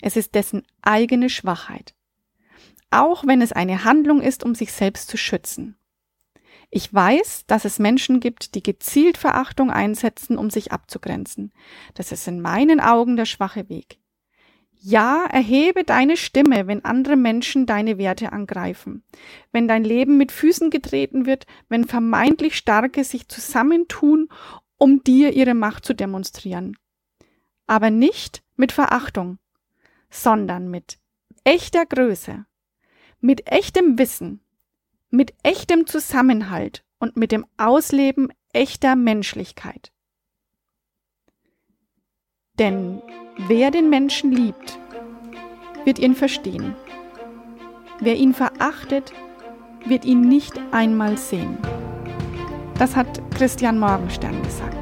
Es 0.00 0.16
ist 0.16 0.34
dessen 0.34 0.62
eigene 0.82 1.28
Schwachheit. 1.28 1.94
Auch 2.90 3.26
wenn 3.26 3.42
es 3.42 3.52
eine 3.52 3.84
Handlung 3.84 4.22
ist, 4.22 4.44
um 4.44 4.54
sich 4.54 4.72
selbst 4.72 5.08
zu 5.08 5.16
schützen. 5.16 5.76
Ich 6.70 6.92
weiß, 6.92 7.44
dass 7.46 7.64
es 7.64 7.78
Menschen 7.78 8.20
gibt, 8.20 8.54
die 8.54 8.62
gezielt 8.62 9.16
Verachtung 9.16 9.70
einsetzen, 9.70 10.36
um 10.36 10.50
sich 10.50 10.70
abzugrenzen. 10.70 11.52
Das 11.94 12.12
ist 12.12 12.28
in 12.28 12.40
meinen 12.40 12.80
Augen 12.80 13.16
der 13.16 13.24
schwache 13.24 13.68
Weg. 13.68 13.98
Ja, 14.80 15.24
erhebe 15.24 15.82
deine 15.82 16.16
Stimme, 16.16 16.68
wenn 16.68 16.84
andere 16.84 17.16
Menschen 17.16 17.66
deine 17.66 17.98
Werte 17.98 18.32
angreifen, 18.32 19.02
wenn 19.50 19.66
dein 19.66 19.82
Leben 19.82 20.18
mit 20.18 20.30
Füßen 20.30 20.70
getreten 20.70 21.26
wird, 21.26 21.46
wenn 21.68 21.84
vermeintlich 21.84 22.56
Starke 22.56 23.02
sich 23.02 23.28
zusammentun, 23.28 24.28
um 24.78 25.02
dir 25.04 25.32
ihre 25.32 25.54
Macht 25.54 25.84
zu 25.84 25.94
demonstrieren. 25.94 26.76
Aber 27.66 27.90
nicht 27.90 28.42
mit 28.56 28.72
Verachtung, 28.72 29.38
sondern 30.10 30.70
mit 30.70 30.98
echter 31.44 31.84
Größe, 31.84 32.46
mit 33.20 33.50
echtem 33.50 33.98
Wissen, 33.98 34.40
mit 35.10 35.34
echtem 35.42 35.86
Zusammenhalt 35.86 36.84
und 36.98 37.16
mit 37.16 37.32
dem 37.32 37.44
Ausleben 37.56 38.32
echter 38.52 38.96
Menschlichkeit. 38.96 39.92
Denn 42.58 43.02
wer 43.46 43.70
den 43.70 43.88
Menschen 43.88 44.32
liebt, 44.32 44.78
wird 45.84 45.98
ihn 45.98 46.14
verstehen. 46.14 46.74
Wer 48.00 48.16
ihn 48.16 48.34
verachtet, 48.34 49.12
wird 49.84 50.04
ihn 50.04 50.20
nicht 50.20 50.58
einmal 50.72 51.16
sehen. 51.16 51.58
Das 52.78 52.94
hat 52.94 53.20
Christian 53.34 53.78
Morgenstern 53.78 54.40
gesagt. 54.42 54.76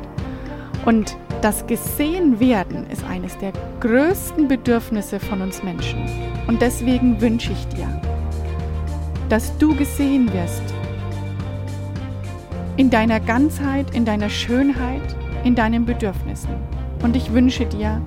Und 0.84 1.16
das 1.42 1.66
Gesehenwerden 1.66 2.88
ist 2.90 3.04
eines 3.04 3.36
der 3.38 3.52
größten 3.80 4.48
Bedürfnisse 4.48 5.18
von 5.18 5.42
uns 5.42 5.62
Menschen. 5.62 6.04
Und 6.46 6.62
deswegen 6.62 7.20
wünsche 7.20 7.52
ich 7.52 7.66
dir, 7.68 7.88
dass 9.28 9.56
du 9.58 9.74
gesehen 9.74 10.32
wirst. 10.32 10.62
In 12.76 12.90
deiner 12.90 13.20
Ganzheit, 13.20 13.94
in 13.94 14.04
deiner 14.04 14.28
Schönheit, 14.28 15.16
in 15.44 15.54
deinen 15.54 15.86
Bedürfnissen. 15.86 16.50
Und 17.02 17.16
ich 17.16 17.32
wünsche 17.32 17.66
dir, 17.66 18.00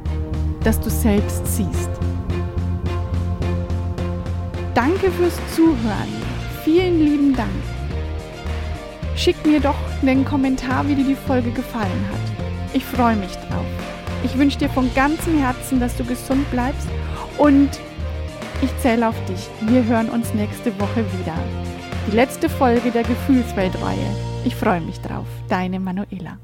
dass 0.64 0.80
du 0.80 0.90
selbst 0.90 1.46
siehst. 1.48 1.90
Danke 4.74 5.12
fürs 5.12 5.38
Zuhören. 5.56 6.10
Vielen 6.64 7.00
lieben 7.00 7.36
Dank. 7.36 7.79
Schick 9.20 9.46
mir 9.46 9.60
doch 9.60 9.76
einen 10.02 10.24
Kommentar, 10.24 10.88
wie 10.88 10.96
dir 10.96 11.04
die 11.04 11.14
Folge 11.14 11.52
gefallen 11.52 12.08
hat. 12.10 12.74
Ich 12.74 12.86
freue 12.86 13.18
mich 13.18 13.34
drauf. 13.34 13.66
Ich 14.24 14.38
wünsche 14.38 14.58
dir 14.58 14.70
von 14.70 14.90
ganzem 14.96 15.38
Herzen, 15.38 15.82
dass 15.82 15.98
du 15.98 16.06
gesund 16.06 16.50
bleibst 16.52 16.88
und 17.38 17.70
ich 18.62 18.70
zähle 18.78 19.10
auf 19.10 19.26
dich. 19.26 19.50
Wir 19.70 19.84
hören 19.84 20.08
uns 20.08 20.34
nächste 20.34 20.72
Woche 20.80 21.04
wieder. 21.20 21.36
Die 22.08 22.16
letzte 22.16 22.48
Folge 22.48 22.92
der 22.92 23.04
Gefühlsweltreihe. 23.04 24.16
Ich 24.46 24.56
freue 24.56 24.80
mich 24.80 25.02
drauf. 25.02 25.28
Deine 25.50 25.82
Manuela. 25.82 26.38